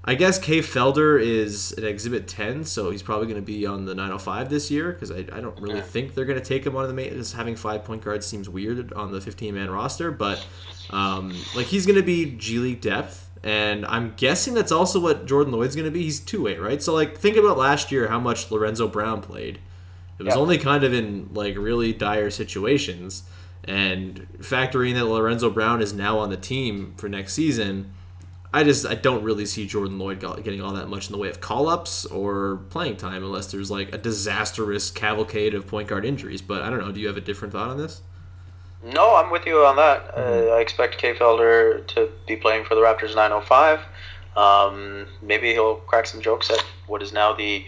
I 0.06 0.16
guess 0.16 0.38
Kay 0.38 0.60
Felder 0.60 1.22
is 1.22 1.72
an 1.74 1.86
Exhibit 1.86 2.28
10, 2.28 2.66
so 2.66 2.92
he's 2.92 3.02
probably 3.02 3.26
going 3.26 3.40
to 3.40 3.46
be 3.46 3.66
on 3.66 3.86
the 3.86 3.96
905 3.96 4.50
this 4.50 4.70
year 4.70 4.92
because 4.92 5.12
I, 5.12 5.20
I 5.20 5.40
don't 5.40 5.58
really 5.62 5.80
think 5.80 6.14
they're 6.14 6.26
going 6.26 6.38
to 6.38 6.44
take 6.44 6.66
him 6.66 6.76
on 6.76 6.86
the 6.90 6.94
main. 6.94 7.12
Just 7.12 7.36
having 7.36 7.56
five 7.56 7.86
point 7.86 8.04
guards 8.04 8.26
seems 8.26 8.50
weird 8.50 8.92
on 8.94 9.14
the 9.14 9.22
15 9.22 9.56
man 9.56 9.72
roster, 9.72 10.12
but 10.12 10.46
um, 10.90 11.34
like 11.56 11.68
he's 11.68 11.86
going 11.86 11.96
to 11.96 12.04
be 12.04 12.36
G 12.36 12.60
League 12.60 12.82
depth, 12.82 13.30
and 13.44 13.86
I'm 13.86 14.14
guessing 14.18 14.54
that's 14.54 14.74
also 14.74 15.00
what 15.00 15.26
Jordan 15.26 15.54
Lloyd's 15.54 15.76
going 15.76 15.86
to 15.86 15.92
be. 15.92 16.04
He's 16.04 16.20
two 16.20 16.44
way, 16.44 16.58
right? 16.58 16.84
So 16.84 16.94
like 16.94 17.18
think 17.18 17.38
about 17.38 17.58
last 17.58 17.90
year 17.90 18.10
how 18.10 18.20
much 18.20 18.52
Lorenzo 18.52 18.90
Brown 18.90 19.22
played. 19.22 19.60
It 20.20 20.24
was 20.24 20.36
Yeah. 20.36 20.40
only 20.42 20.58
kind 20.58 20.84
of 20.84 20.94
in 20.94 21.30
like 21.34 21.56
really 21.58 21.94
dire 21.94 22.30
situations, 22.30 23.24
And 23.66 24.28
factoring 24.42 24.94
that 24.96 25.06
Lorenzo 25.06 25.50
Brown 25.50 25.82
is 25.82 25.94
now 25.94 26.18
on 26.20 26.30
the 26.30 26.36
team 26.36 26.94
for 26.98 27.08
next 27.08 27.32
season, 27.34 27.94
I 28.54 28.66
just 28.66 28.86
I 28.86 28.94
don't 28.96 29.24
really 29.24 29.46
see 29.46 29.66
Jordan 29.66 29.98
Lloyd 29.98 30.20
getting 30.44 30.62
all 30.62 30.74
that 30.74 30.90
much 30.90 31.08
in 31.08 31.14
the 31.14 31.18
way 31.18 31.30
of 31.30 31.40
call 31.40 31.70
ups 31.70 32.06
or 32.06 32.60
playing 32.70 32.98
time 32.98 33.24
unless 33.24 33.50
there's 33.52 33.72
like 33.72 33.94
a 33.96 33.98
disastrous 33.98 34.92
cavalcade 34.92 35.54
of 35.54 35.66
point 35.66 35.88
guard 35.88 36.04
injuries. 36.04 36.42
But 36.42 36.62
I 36.62 36.70
don't 36.70 36.80
know. 36.80 36.92
Do 36.92 37.00
you 37.00 37.08
have 37.08 37.16
a 37.16 37.22
different 37.22 37.54
thought 37.54 37.70
on 37.70 37.78
this? 37.78 38.02
No, 38.84 39.16
I'm 39.16 39.32
with 39.32 39.46
you 39.46 39.64
on 39.66 39.78
that. 39.78 40.12
Uh, 40.16 40.54
I 40.56 40.60
expect 40.60 40.98
Kay 40.98 41.14
Felder 41.14 41.88
to 41.88 42.10
be 42.28 42.36
playing 42.36 42.66
for 42.66 42.76
the 42.76 42.82
Raptors 42.82 43.16
905. 43.16 43.80
Um, 44.36 45.08
maybe 45.22 45.52
he'll 45.54 45.76
crack 45.76 46.06
some 46.06 46.22
jokes 46.22 46.50
at 46.50 46.60
what 46.88 47.02
is 47.02 47.14
now 47.14 47.32
the 47.34 47.66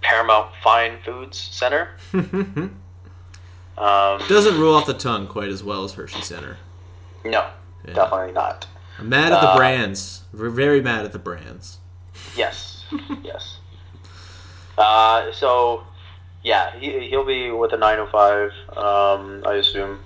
Paramount 0.00 0.50
Fine 0.62 0.98
Foods 1.04 1.38
Center. 1.38 1.90
um, 2.12 2.72
Doesn't 4.28 4.60
roll 4.60 4.74
off 4.74 4.86
the 4.86 4.94
tongue 4.94 5.26
quite 5.26 5.48
as 5.48 5.62
well 5.62 5.84
as 5.84 5.94
Hershey 5.94 6.22
Center. 6.22 6.56
No, 7.24 7.48
yeah. 7.86 7.94
definitely 7.94 8.32
not. 8.32 8.66
I'm 8.98 9.08
mad 9.08 9.32
at 9.32 9.40
the 9.40 9.48
uh, 9.48 9.56
brands. 9.56 10.22
We're 10.32 10.50
very 10.50 10.80
mad 10.80 11.04
at 11.04 11.12
the 11.12 11.18
brands. 11.18 11.78
Yes, 12.36 12.84
yes. 13.22 13.58
Uh, 14.76 15.30
so, 15.32 15.84
yeah, 16.42 16.78
he, 16.78 17.08
he'll 17.08 17.24
be 17.24 17.50
with 17.50 17.70
the 17.70 17.76
905, 17.76 18.52
um, 18.76 19.42
I 19.46 19.54
assume. 19.56 20.00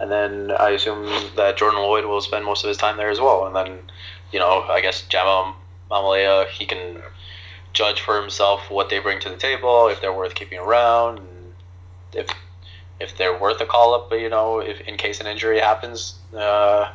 And 0.00 0.10
then 0.10 0.52
I 0.52 0.70
assume 0.70 1.06
that 1.36 1.56
Jordan 1.56 1.80
Lloyd 1.80 2.04
will 2.04 2.20
spend 2.20 2.44
most 2.44 2.64
of 2.64 2.68
his 2.68 2.76
time 2.76 2.96
there 2.96 3.10
as 3.10 3.20
well. 3.20 3.46
And 3.46 3.56
then, 3.56 3.78
you 4.32 4.38
know, 4.38 4.62
I 4.62 4.80
guess 4.80 5.02
Jama 5.02 5.54
Mahlalela, 5.90 6.46
he 6.48 6.66
can 6.66 7.02
judge 7.72 8.00
for 8.00 8.20
himself 8.20 8.70
what 8.70 8.90
they 8.90 8.98
bring 8.98 9.20
to 9.20 9.28
the 9.28 9.36
table, 9.36 9.88
if 9.88 10.00
they're 10.00 10.12
worth 10.12 10.34
keeping 10.34 10.58
around, 10.58 11.18
and 11.18 11.54
if 12.12 12.28
if 13.00 13.16
they're 13.16 13.38
worth 13.38 13.60
a 13.60 13.66
call 13.66 13.94
up. 13.94 14.12
You 14.12 14.28
know, 14.28 14.60
if 14.60 14.80
in 14.82 14.96
case 14.96 15.20
an 15.20 15.26
injury 15.26 15.60
happens, 15.60 16.14
uh, 16.36 16.90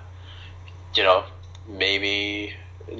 you 0.93 1.03
know, 1.03 1.23
maybe 1.67 2.53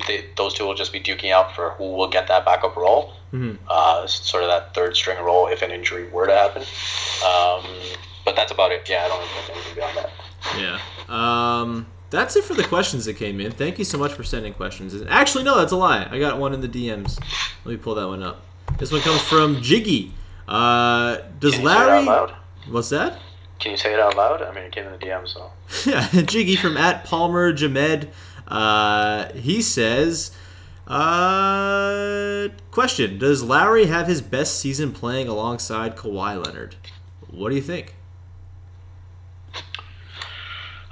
they, 0.07 0.25
those 0.37 0.53
two 0.53 0.65
will 0.65 0.75
just 0.75 0.91
be 0.91 0.99
duking 0.99 1.31
out 1.31 1.55
for 1.55 1.71
who 1.71 1.95
will 1.95 2.09
get 2.09 2.27
that 2.27 2.45
backup 2.45 2.75
role, 2.75 3.13
mm-hmm. 3.31 3.55
uh, 3.69 4.07
sort 4.07 4.43
of 4.43 4.49
that 4.49 4.73
third 4.73 4.95
string 4.95 5.23
role 5.23 5.47
if 5.47 5.61
an 5.61 5.71
injury 5.71 6.09
were 6.09 6.27
to 6.27 6.33
happen. 6.33 6.63
Um, 7.25 7.63
but 8.23 8.35
that's 8.35 8.51
about 8.51 8.71
it. 8.71 8.87
Yeah, 8.89 9.03
I 9.05 9.07
don't 9.07 9.23
think 9.27 9.49
anything 9.49 9.75
beyond 9.75 9.97
that. 9.97 10.11
Yeah. 10.57 10.79
Um, 11.07 11.87
that's 12.15 12.35
it 12.35 12.43
for 12.43 12.53
the 12.53 12.63
questions 12.63 13.05
that 13.05 13.15
came 13.15 13.39
in. 13.39 13.51
Thank 13.51 13.77
you 13.77 13.85
so 13.85 13.97
much 13.97 14.13
for 14.13 14.23
sending 14.23 14.53
questions. 14.53 14.95
Actually, 15.09 15.43
no, 15.43 15.57
that's 15.57 15.71
a 15.71 15.75
lie. 15.75 16.07
I 16.09 16.17
got 16.17 16.39
one 16.39 16.53
in 16.53 16.61
the 16.61 16.69
DMs. 16.69 17.19
Let 17.65 17.71
me 17.71 17.77
pull 17.77 17.95
that 17.95 18.07
one 18.07 18.23
up. 18.23 18.41
This 18.77 18.91
one 18.91 19.01
comes 19.01 19.21
from 19.21 19.61
Jiggy. 19.61 20.13
Uh, 20.47 21.17
does 21.39 21.59
Larry? 21.59 22.05
What's 22.69 22.89
that? 22.89 23.19
Can 23.59 23.71
you 23.71 23.77
say 23.77 23.93
it 23.93 23.99
out 23.99 24.15
loud? 24.15 24.41
I 24.41 24.53
mean, 24.53 24.63
it 24.65 24.71
came 24.71 24.85
in 24.85 24.91
the 24.91 24.97
DMs, 24.97 25.29
so. 25.29 25.51
yeah, 25.89 26.07
Jiggy 26.25 26.55
from 26.55 26.77
at 26.77 27.03
Palmer 27.03 27.53
Jamed. 27.53 28.09
Uh, 28.47 29.31
he 29.33 29.61
says, 29.61 30.31
uh, 30.87 32.49
question: 32.71 33.17
Does 33.17 33.43
Lowry 33.43 33.85
have 33.85 34.07
his 34.07 34.21
best 34.21 34.59
season 34.59 34.91
playing 34.91 35.27
alongside 35.27 35.95
Kawhi 35.95 36.43
Leonard? 36.43 36.75
What 37.29 37.49
do 37.49 37.55
you 37.55 37.61
think? 37.61 37.95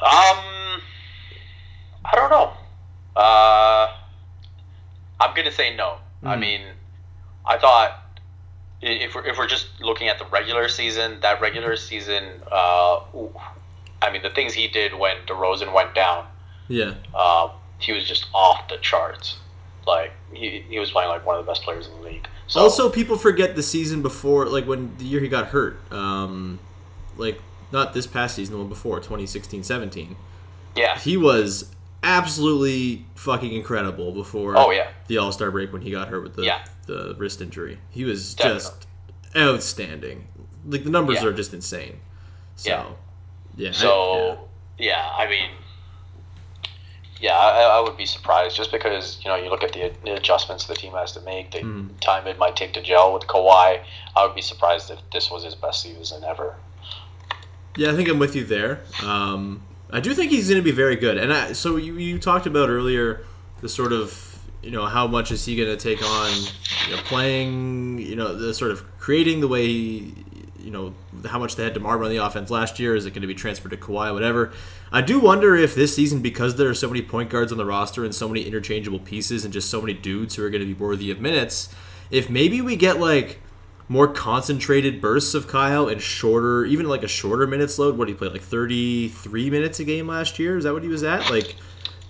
Um, 0.02 0.82
I 2.14 2.16
don't 2.16 2.30
know. 2.30 2.54
Uh, 3.16 3.92
I'm 5.20 5.36
gonna 5.36 5.52
say 5.52 5.76
no. 5.76 5.98
Mm. 6.24 6.28
I 6.28 6.34
hmm. 6.36 6.42
mean, 6.42 6.62
I 7.46 7.58
thought 7.58 8.04
if 8.82 9.16
we're 9.16 9.26
if 9.26 9.38
we're 9.38 9.48
just 9.48 9.68
looking 9.82 10.08
at 10.10 10.20
the 10.20 10.26
regular 10.26 10.70
season, 10.70 11.20
that 11.22 11.42
regular 11.42 11.76
season, 11.76 12.24
uh, 12.52 13.00
I 14.02 14.12
mean, 14.12 14.22
the 14.22 14.30
things 14.30 14.54
he 14.54 14.68
did 14.68 14.94
when 14.94 15.18
DeRozan 15.26 15.74
went 15.74 15.96
down. 15.96 16.28
Yeah. 16.68 16.94
Uh, 17.14 17.50
he 17.80 17.92
was 17.92 18.08
just 18.08 18.28
off 18.34 18.68
the 18.68 18.78
charts. 18.78 19.38
Like 19.88 20.12
he, 20.32 20.64
he 20.70 20.80
was 20.80 20.92
playing 20.92 21.10
like 21.10 21.26
one 21.26 21.38
of 21.38 21.46
the 21.46 21.52
best 21.52 21.64
players 21.64 21.88
in 21.88 21.94
the 21.96 22.02
league. 22.02 22.28
So, 22.48 22.60
also, 22.60 22.90
people 22.90 23.18
forget 23.18 23.56
the 23.56 23.64
season 23.64 24.02
before, 24.02 24.46
like 24.46 24.66
when 24.66 24.96
the 24.98 25.06
year 25.06 25.20
he 25.20 25.28
got 25.28 25.48
hurt. 25.48 25.80
Um, 25.92 26.60
like 27.18 27.42
not 27.72 27.94
this 27.94 28.06
past 28.06 28.36
season, 28.36 28.54
the 28.54 28.60
one 28.60 28.70
before, 28.70 29.00
2016-17. 29.00 30.16
Yeah. 30.76 30.98
He 31.00 31.18
was 31.18 31.74
absolutely 32.04 33.06
fucking 33.16 33.54
incredible 33.54 34.12
before 34.12 34.58
oh, 34.58 34.72
yeah. 34.72 34.90
the 35.08 35.18
All 35.18 35.32
Star 35.32 35.50
break 35.52 35.74
when 35.74 35.82
he 35.82 35.92
got 35.92 36.10
hurt 36.10 36.24
with 36.24 36.36
the 36.36 36.44
yeah. 36.44 36.66
the 36.86 37.16
wrist 37.18 37.42
injury. 37.42 37.80
He 37.90 38.04
was 38.04 38.36
Definitely. 38.36 38.60
just 38.60 38.88
outstanding. 39.36 40.28
Like 40.66 40.84
the 40.84 40.90
numbers 40.90 41.22
yeah. 41.22 41.30
are 41.30 41.34
just 41.34 41.54
insane. 41.54 42.00
So 42.56 42.70
yeah. 42.70 42.86
yeah 43.56 43.72
so 43.72 44.32
I, 44.32 44.38
yeah. 44.78 45.10
I 45.18 45.30
mean 45.30 45.50
yeah, 47.24 47.38
I, 47.38 47.78
I, 47.78 47.80
would 47.80 47.96
be 47.96 48.06
surprised 48.06 48.58
just 48.58 48.70
because 48.70 49.18
you 49.24 49.30
know 49.30 49.38
you 49.38 49.50
look 49.50 49.64
at 49.64 49.72
the, 49.72 50.14
adjustments 50.14 50.66
the 50.66 50.76
team 50.76 50.92
has 50.92 51.14
to 51.14 51.22
make, 51.22 51.52
the 51.52 51.60
mm. 51.60 51.98
time 52.02 52.28
it 52.28 52.38
might 52.38 52.58
take 52.58 52.74
to 52.74 52.82
gel 52.82 53.14
with 53.14 53.24
Kawhi. 53.24 53.82
I 54.14 54.26
would 54.26 54.36
be 54.36 54.42
surprised 54.42 54.92
if 54.92 55.00
this 55.14 55.32
was 55.32 55.46
his 55.46 55.56
best 55.56 55.82
season 55.82 56.26
ever. 56.26 56.58
Yeah, 57.78 57.92
I 57.92 57.96
think 57.96 58.10
I'm 58.10 58.20
with 58.20 58.36
you 58.36 58.44
there. 58.44 58.82
Um, 59.02 59.64
I 59.94 60.00
do 60.00 60.16
think 60.16 60.32
he's 60.32 60.50
going 60.50 60.60
to 60.60 60.64
be 60.64 60.76
very 60.76 60.96
good. 60.96 61.18
And 61.18 61.32
I, 61.32 61.54
so 61.54 61.76
you, 61.76 61.98
you 62.00 62.18
talked 62.18 62.48
about 62.48 62.70
earlier 62.70 63.24
the 63.62 63.70
sort 63.70 63.94
of 63.94 64.34
you 64.64 64.72
know 64.72 64.86
how 64.86 65.08
much 65.08 65.32
is 65.32 65.46
he 65.46 65.56
going 65.56 65.70
to 65.70 65.78
take 65.78 66.04
on 66.04 66.32
you 66.88 66.96
know, 66.96 67.02
playing 67.04 68.00
you 68.00 68.16
know 68.16 68.36
the 68.36 68.54
sort 68.54 68.72
of 68.72 68.84
creating 68.98 69.42
the 69.42 69.48
way 69.48 69.66
you 69.66 70.72
know 70.72 70.94
how 71.26 71.38
much 71.38 71.56
they 71.56 71.64
had 71.64 71.74
to 71.74 71.80
Demar 71.80 72.02
on 72.02 72.10
the 72.10 72.18
offense 72.18 72.50
last 72.50 72.80
year 72.80 72.96
is 72.96 73.06
it 73.06 73.12
going 73.12 73.22
to 73.22 73.28
be 73.28 73.36
transferred 73.36 73.72
to 73.72 73.78
Kawhi 73.78 74.14
whatever 74.14 74.52
I 74.92 75.02
do 75.02 75.20
wonder 75.20 75.56
if 75.56 75.76
this 75.76 75.96
season 75.96 76.22
because 76.22 76.56
there 76.56 76.70
are 76.70 76.74
so 76.74 76.88
many 76.88 77.02
point 77.02 77.30
guards 77.30 77.52
on 77.52 77.58
the 77.58 77.66
roster 77.66 78.06
and 78.06 78.16
so 78.16 78.28
many 78.28 78.44
interchangeable 78.44 79.00
pieces 79.00 79.44
and 79.44 79.54
just 79.54 79.70
so 79.70 79.82
many 79.82 79.94
dudes 79.94 80.36
who 80.36 80.46
are 80.46 80.50
going 80.50 80.62
to 80.62 80.68
be 80.68 80.74
worthy 80.74 81.12
of 81.12 81.20
minutes 81.20 81.74
if 82.10 82.30
maybe 82.30 82.62
we 82.62 82.78
get 82.78 83.00
like 83.00 83.42
more 83.88 84.08
concentrated 84.08 85.02
bursts 85.02 85.34
of 85.34 85.48
Kyle 85.48 85.88
and 85.88 86.02
shorter, 86.02 86.66
even 86.66 86.88
like 86.88 87.04
a 87.04 87.08
shorter 87.08 87.46
minutes 87.46 87.78
load. 87.78 87.98
What 87.98 88.08
did 88.08 88.14
he 88.14 88.18
play 88.18 88.30
like 88.30 88.42
33 88.42 89.50
minutes 89.50 89.80
a 89.80 89.84
game 89.84 90.08
last 90.08 90.40
year? 90.40 90.58
Is 90.58 90.64
that 90.64 90.74
what 90.74 90.84
he 90.84 90.90
was 90.90 91.04
at? 91.04 91.30
Like 91.30 91.56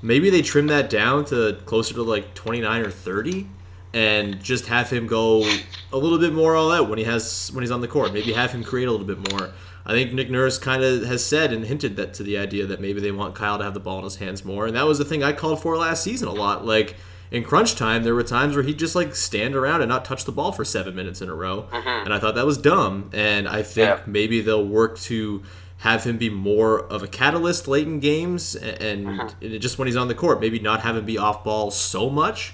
maybe 0.02 0.30
they 0.30 0.42
trim 0.42 0.68
that 0.68 0.90
down 0.90 1.26
to 1.26 1.58
closer 1.66 1.94
to 1.96 2.04
like 2.04 2.34
29 2.36 2.82
or 2.82 2.92
30 2.92 3.48
and 3.94 4.42
just 4.44 4.68
have 4.68 4.90
him 4.90 5.08
go 5.08 5.44
a 5.92 5.98
little 5.98 6.18
bit 6.18 6.34
more 6.34 6.56
all 6.56 6.72
out 6.72 6.90
when 6.90 6.98
he 6.98 7.06
has 7.06 7.52
when 7.54 7.62
he's 7.62 7.72
on 7.72 7.82
the 7.82 7.88
court. 7.88 8.14
Maybe 8.14 8.34
have 8.34 8.52
him 8.52 8.64
create 8.64 8.88
a 8.88 8.92
little 8.92 9.06
bit 9.06 9.32
more. 9.32 9.52
I 9.86 9.92
think 9.92 10.14
Nick 10.14 10.30
Nurse 10.30 10.58
kind 10.58 10.84
of 10.84 11.04
has 11.04 11.26
said 11.26 11.52
and 11.52 11.66
hinted 11.66 11.98
that 11.98 12.14
to 12.16 12.24
the 12.24 12.38
idea 12.38 12.66
that 12.66 12.80
maybe 12.80 13.02
they 13.02 13.12
want 13.12 13.36
Kyle 13.36 13.58
to 13.58 13.64
have 13.64 13.74
the 13.74 13.82
ball 13.82 13.98
in 13.98 14.06
his 14.06 14.16
hands 14.16 14.46
more, 14.46 14.66
and 14.66 14.76
that 14.76 14.88
was 14.88 14.98
the 14.98 15.06
thing 15.06 15.24
I 15.24 15.34
called 15.34 15.62
for 15.62 15.76
last 15.76 16.04
season 16.04 16.28
a 16.28 16.34
lot. 16.34 16.66
Like 16.66 16.96
in 17.34 17.44
crunch 17.44 17.76
time, 17.76 18.04
there 18.04 18.14
were 18.14 18.24
times 18.24 18.56
where 18.56 18.64
he'd 18.64 18.78
just 18.78 18.96
like 18.96 19.16
stand 19.16 19.56
around 19.56 19.82
and 19.82 19.90
not 19.90 20.06
touch 20.06 20.24
the 20.24 20.32
ball 20.32 20.52
for 20.52 20.64
seven 20.64 20.96
minutes 20.96 21.20
in 21.20 21.30
a 21.30 21.34
row, 21.34 21.68
mm-hmm. 21.72 22.06
and 22.06 22.14
I 22.14 22.20
thought 22.20 22.36
that 22.36 22.46
was 22.46 22.60
dumb. 22.60 23.10
And 23.12 23.50
I 23.50 23.64
think 23.64 23.90
yeah. 23.90 24.04
maybe 24.06 24.40
they'll 24.40 24.66
work 24.66 25.00
to 25.00 25.42
have 25.80 26.04
him 26.04 26.20
be 26.20 26.30
more 26.30 26.80
of 26.80 27.02
a 27.02 27.08
catalyst 27.08 27.68
late 27.68 27.88
in 27.88 28.00
games, 28.00 28.56
and, 28.56 29.08
mm-hmm. 29.08 29.58
just 29.58 29.80
when 29.80 29.88
he's 29.88 29.98
on 29.98 30.10
the 30.10 30.16
court, 30.16 30.40
maybe 30.40 30.60
not 30.60 30.82
have 30.82 30.96
him 30.96 31.06
be 31.06 31.18
off 31.18 31.44
ball 31.44 31.72
so 31.72 32.08
much. 32.08 32.54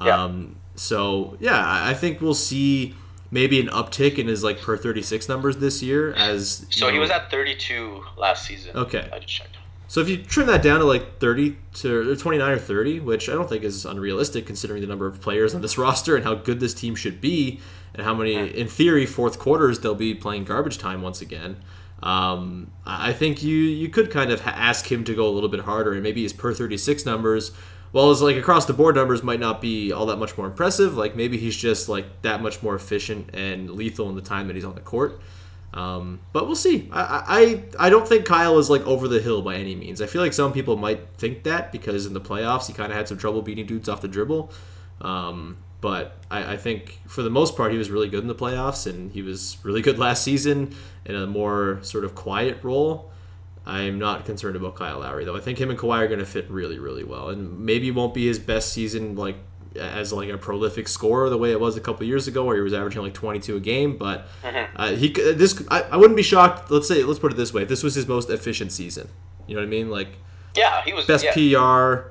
Yeah. 0.00 0.22
Um, 0.22 0.56
so 0.76 1.36
yeah, 1.40 1.60
I 1.84 1.92
think 1.92 2.20
we'll 2.20 2.32
see 2.32 2.94
maybe 3.32 3.60
an 3.60 3.66
uptick 3.66 4.16
in 4.16 4.28
his 4.28 4.44
like 4.44 4.60
per 4.60 4.76
36 4.76 5.28
numbers 5.28 5.56
this 5.56 5.82
year 5.82 6.12
as 6.14 6.66
so 6.70 6.86
know, 6.86 6.92
he 6.92 6.98
was 6.98 7.10
at 7.10 7.30
32 7.30 8.02
last 8.16 8.44
season 8.44 8.76
okay 8.76 9.08
i 9.12 9.20
just 9.20 9.32
checked 9.32 9.56
so 9.90 10.00
if 10.00 10.08
you 10.08 10.18
trim 10.18 10.46
that 10.46 10.62
down 10.62 10.78
to 10.78 10.84
like 10.84 11.18
30 11.18 11.56
to 11.74 12.14
29 12.14 12.48
or 12.48 12.58
30, 12.58 13.00
which 13.00 13.28
I 13.28 13.32
don't 13.32 13.48
think 13.48 13.64
is 13.64 13.84
unrealistic 13.84 14.46
considering 14.46 14.82
the 14.82 14.86
number 14.86 15.08
of 15.08 15.20
players 15.20 15.52
on 15.52 15.62
this 15.62 15.76
roster 15.84 16.14
and 16.14 16.24
how 16.24 16.34
good 16.34 16.60
this 16.60 16.72
team 16.72 16.94
should 16.94 17.20
be, 17.20 17.58
and 17.92 18.04
how 18.04 18.14
many, 18.14 18.36
in 18.36 18.68
theory, 18.68 19.04
fourth 19.04 19.40
quarters 19.40 19.80
they'll 19.80 19.96
be 19.96 20.14
playing 20.14 20.44
garbage 20.44 20.78
time 20.78 21.02
once 21.02 21.20
again. 21.20 21.56
Um, 22.04 22.70
I 22.86 23.12
think 23.12 23.42
you 23.42 23.56
you 23.56 23.88
could 23.88 24.12
kind 24.12 24.30
of 24.30 24.40
ask 24.46 24.92
him 24.92 25.02
to 25.02 25.12
go 25.12 25.26
a 25.26 25.32
little 25.32 25.48
bit 25.48 25.62
harder, 25.62 25.92
and 25.92 26.04
maybe 26.04 26.22
his 26.22 26.32
per 26.32 26.54
36 26.54 27.04
numbers, 27.04 27.50
while 27.90 28.10
his 28.10 28.22
like 28.22 28.36
across 28.36 28.66
the 28.66 28.72
board 28.72 28.94
numbers 28.94 29.24
might 29.24 29.40
not 29.40 29.60
be 29.60 29.90
all 29.90 30.06
that 30.06 30.18
much 30.18 30.38
more 30.38 30.46
impressive, 30.46 30.96
like 30.96 31.16
maybe 31.16 31.36
he's 31.36 31.56
just 31.56 31.88
like 31.88 32.22
that 32.22 32.40
much 32.40 32.62
more 32.62 32.76
efficient 32.76 33.34
and 33.34 33.68
lethal 33.70 34.08
in 34.08 34.14
the 34.14 34.22
time 34.22 34.46
that 34.46 34.54
he's 34.54 34.64
on 34.64 34.76
the 34.76 34.80
court. 34.80 35.20
Um, 35.72 36.20
but 36.32 36.46
we'll 36.46 36.56
see. 36.56 36.88
I, 36.92 37.62
I 37.78 37.86
I 37.86 37.90
don't 37.90 38.06
think 38.06 38.24
Kyle 38.24 38.58
is 38.58 38.68
like 38.68 38.84
over 38.86 39.06
the 39.06 39.20
hill 39.20 39.40
by 39.40 39.54
any 39.54 39.76
means. 39.76 40.02
I 40.02 40.06
feel 40.06 40.20
like 40.20 40.32
some 40.32 40.52
people 40.52 40.76
might 40.76 41.00
think 41.16 41.44
that 41.44 41.70
because 41.70 42.06
in 42.06 42.12
the 42.12 42.20
playoffs 42.20 42.66
he 42.66 42.72
kind 42.72 42.90
of 42.90 42.98
had 42.98 43.06
some 43.06 43.18
trouble 43.18 43.42
beating 43.42 43.66
dudes 43.66 43.88
off 43.88 44.00
the 44.00 44.08
dribble. 44.08 44.52
Um, 45.00 45.58
but 45.80 46.18
I, 46.30 46.54
I, 46.54 46.56
think 46.58 47.00
for 47.06 47.22
the 47.22 47.30
most 47.30 47.56
part 47.56 47.72
he 47.72 47.78
was 47.78 47.90
really 47.90 48.08
good 48.08 48.20
in 48.20 48.28
the 48.28 48.34
playoffs 48.34 48.86
and 48.86 49.10
he 49.12 49.22
was 49.22 49.56
really 49.62 49.80
good 49.80 49.98
last 50.06 50.22
season 50.22 50.74
in 51.06 51.14
a 51.14 51.26
more 51.26 51.78
sort 51.82 52.04
of 52.04 52.14
quiet 52.14 52.58
role. 52.62 53.10
I'm 53.64 53.98
not 53.98 54.24
concerned 54.24 54.56
about 54.56 54.74
Kyle 54.74 54.98
Lowry 54.98 55.24
though. 55.24 55.36
I 55.36 55.40
think 55.40 55.58
him 55.58 55.70
and 55.70 55.78
Kawhi 55.78 56.00
are 56.00 56.06
going 56.08 56.18
to 56.18 56.26
fit 56.26 56.50
really 56.50 56.78
really 56.78 57.04
well, 57.04 57.28
and 57.28 57.60
maybe 57.60 57.90
won't 57.90 58.12
be 58.12 58.26
his 58.26 58.38
best 58.38 58.72
season 58.72 59.14
like 59.14 59.36
as 59.76 60.12
like 60.12 60.28
a 60.28 60.38
prolific 60.38 60.88
scorer 60.88 61.30
the 61.30 61.38
way 61.38 61.52
it 61.52 61.60
was 61.60 61.76
a 61.76 61.80
couple 61.80 62.04
years 62.06 62.26
ago, 62.26 62.44
where 62.44 62.56
he 62.56 62.62
was 62.62 62.74
averaging 62.74 63.02
like 63.02 63.14
22 63.14 63.56
a 63.56 63.60
game. 63.60 63.96
But 63.96 64.26
uh, 64.76 64.92
he 64.92 65.12
c- 65.14 65.32
this 65.32 65.62
I, 65.68 65.82
I 65.82 65.96
wouldn't 65.96 66.16
be 66.16 66.22
shocked. 66.22 66.70
Let's 66.70 66.88
say 66.88 67.02
let's 67.04 67.18
put 67.20 67.32
it 67.32 67.36
this 67.36 67.52
way: 67.52 67.62
if 67.62 67.68
this 67.68 67.82
was 67.82 67.94
his 67.94 68.06
most 68.06 68.30
efficient 68.30 68.72
season, 68.72 69.08
you 69.46 69.54
know 69.54 69.60
what 69.60 69.66
I 69.66 69.70
mean? 69.70 69.90
Like 69.90 70.18
Yeah, 70.56 70.82
he 70.84 70.92
was 70.92 71.06
best 71.06 71.24
yeah, 71.24 71.32
PR, 71.34 72.08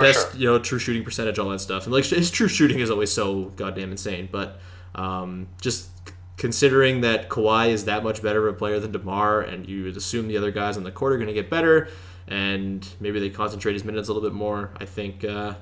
best 0.00 0.32
sure. 0.32 0.40
you 0.40 0.46
know 0.46 0.58
true 0.58 0.78
shooting 0.78 1.04
percentage, 1.04 1.38
all 1.38 1.50
that 1.50 1.60
stuff. 1.60 1.84
And 1.84 1.92
like 1.92 2.04
his 2.04 2.30
true 2.30 2.48
shooting 2.48 2.80
is 2.80 2.90
always 2.90 3.12
so 3.12 3.44
goddamn 3.56 3.90
insane. 3.90 4.28
But 4.30 4.58
um, 4.94 5.48
just 5.60 5.88
considering 6.36 7.02
that 7.02 7.28
Kawhi 7.28 7.68
is 7.68 7.84
that 7.84 8.02
much 8.02 8.20
better 8.22 8.48
of 8.48 8.54
a 8.54 8.58
player 8.58 8.80
than 8.80 8.90
Demar, 8.92 9.42
and 9.42 9.68
you 9.68 9.84
would 9.84 9.96
assume 9.96 10.28
the 10.28 10.36
other 10.36 10.50
guys 10.50 10.76
on 10.76 10.82
the 10.82 10.90
court 10.90 11.12
are 11.12 11.16
going 11.16 11.28
to 11.28 11.32
get 11.32 11.48
better, 11.48 11.88
and 12.26 12.86
maybe 13.00 13.20
they 13.20 13.30
concentrate 13.30 13.74
his 13.74 13.84
minutes 13.84 14.08
a 14.08 14.12
little 14.12 14.28
bit 14.28 14.34
more. 14.34 14.70
I 14.76 14.84
think 14.84 15.24
uh, 15.24 15.54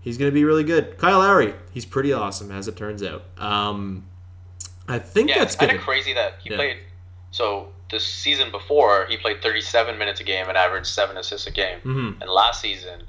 he's 0.00 0.18
going 0.18 0.30
to 0.30 0.34
be 0.34 0.44
really 0.44 0.64
good. 0.64 0.96
Kyle 0.98 1.18
Lowry, 1.18 1.54
he's 1.72 1.84
pretty 1.86 2.12
awesome 2.12 2.50
as 2.50 2.68
it 2.68 2.76
turns 2.76 3.02
out. 3.02 3.24
Um, 3.38 4.06
I 4.88 4.98
think 4.98 5.28
Yeah, 5.30 5.38
that's 5.38 5.56
kind 5.56 5.72
of 5.72 5.80
crazy 5.80 6.12
that 6.14 6.38
he 6.42 6.50
Yeah. 6.50 6.56
played. 6.56 6.76
So 7.30 7.72
the 7.90 8.00
season 8.00 8.50
before, 8.50 9.06
he 9.08 9.16
played 9.16 9.40
37 9.42 9.96
minutes 9.98 10.20
a 10.20 10.24
game 10.24 10.48
and 10.48 10.56
averaged 10.58 10.86
seven 10.88 11.16
assists 11.16 11.46
a 11.46 11.50
game. 11.52 11.80
Mhm. 11.84 12.20
And 12.20 12.30
last 12.30 12.60
season, 12.60 13.02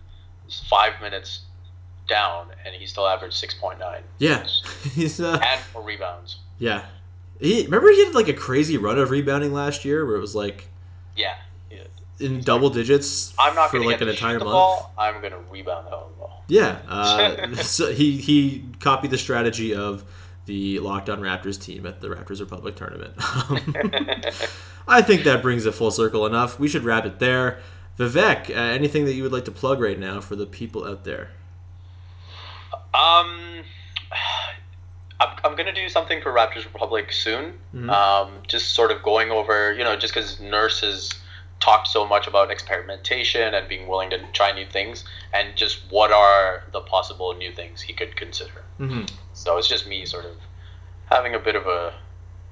five 0.70 0.94
minutes 1.02 1.42
down, 2.08 2.48
and 2.66 2.76
he 2.76 2.86
still 2.86 3.08
averaged 3.08 3.36
6.9 3.36 4.04
Yeah, 4.20 4.46
he's 4.94 5.20
uh, 5.22 5.40
and 5.44 5.62
four 5.62 5.82
rebounds. 5.82 6.38
yeah. 6.60 6.86
He 7.40 7.64
remember 7.64 7.90
he 7.92 8.06
had 8.06 8.14
like 8.14 8.28
a 8.28 8.34
crazy 8.34 8.78
run 8.78 9.00
of 9.00 9.10
rebounding 9.10 9.54
last 9.54 9.84
year 9.86 10.06
where 10.06 10.16
it 10.18 10.20
was 10.20 10.36
like 10.36 10.68
Yeah. 11.16 11.36
In 12.22 12.42
double 12.42 12.70
digits 12.70 13.34
I'm 13.40 13.56
not 13.56 13.72
for 13.72 13.78
going 13.78 13.90
to 13.90 13.94
like 13.94 14.02
an 14.02 14.10
entire 14.10 14.40
month. 14.40 14.52
ball. 14.52 14.94
I'm 14.98 15.20
going 15.22 15.34
to 15.34 15.40
rebound 15.52 15.88
the 15.88 15.92
ball. 15.92 16.44
Yeah, 16.48 16.80
uh, 16.88 17.56
so 17.64 17.92
he 17.92 18.18
he 18.18 18.66
copied 18.80 19.12
the 19.12 19.18
strategy 19.18 19.74
of 19.74 20.04
the 20.46 20.80
Locked 20.80 21.10
On 21.10 21.20
Raptors 21.22 21.62
team 21.62 21.86
at 21.86 22.02
the 22.02 22.08
Raptors 22.08 22.40
Republic 22.40 22.76
tournament. 22.76 23.14
I 24.88 25.02
think 25.02 25.24
that 25.24 25.42
brings 25.42 25.66
it 25.66 25.74
full 25.74 25.92
circle 25.92 26.26
enough. 26.26 26.60
We 26.60 26.68
should 26.68 26.84
wrap 26.84 27.06
it 27.06 27.20
there. 27.20 27.60
Vivek, 27.98 28.50
uh, 28.50 28.54
anything 28.54 29.06
that 29.06 29.14
you 29.14 29.24
would 29.24 29.32
like 29.32 29.46
to 29.46 29.52
plug 29.52 29.80
right 29.80 30.00
now 30.00 30.20
for 30.20 30.36
the 30.36 30.46
people 30.46 30.86
out 30.86 31.04
there? 31.04 31.30
Um, 32.94 33.62
I'm, 35.20 35.38
I'm 35.44 35.56
gonna 35.56 35.74
do 35.74 35.88
something 35.88 36.22
for 36.22 36.32
Raptors 36.34 36.66
Republic 36.66 37.12
soon. 37.12 37.54
Mhm. 37.74 37.90
Um, 37.90 38.34
just 38.48 38.72
sort 38.72 38.92
of 38.92 39.04
going 39.04 39.32
over, 39.32 39.74
you 39.74 39.84
know, 39.84 39.96
just 39.96 40.14
because 40.14 40.40
Nurse 40.40 40.82
has 40.82 41.14
talked 41.62 41.88
so 41.88 42.06
much 42.06 42.28
about 42.28 42.52
experimentation 42.52 43.54
and 43.54 43.70
being 43.70 43.88
willing 43.88 44.10
to 44.10 44.20
try 44.34 44.52
new 44.52 44.66
things, 44.66 45.06
and 45.34 45.56
just 45.56 45.80
what 45.90 46.12
are 46.12 46.64
the 46.74 46.82
possible 46.82 47.34
new 47.34 47.54
things 47.54 47.82
he 47.82 47.94
could 47.94 48.16
consider. 48.16 48.66
Mm-hmm. 48.80 49.06
So 49.34 49.58
it's 49.58 49.68
just 49.68 49.88
me 49.88 50.06
sort 50.06 50.26
of 50.26 50.36
having 51.06 51.36
a 51.36 51.40
bit 51.40 51.56
of 51.56 51.68
a 51.68 51.94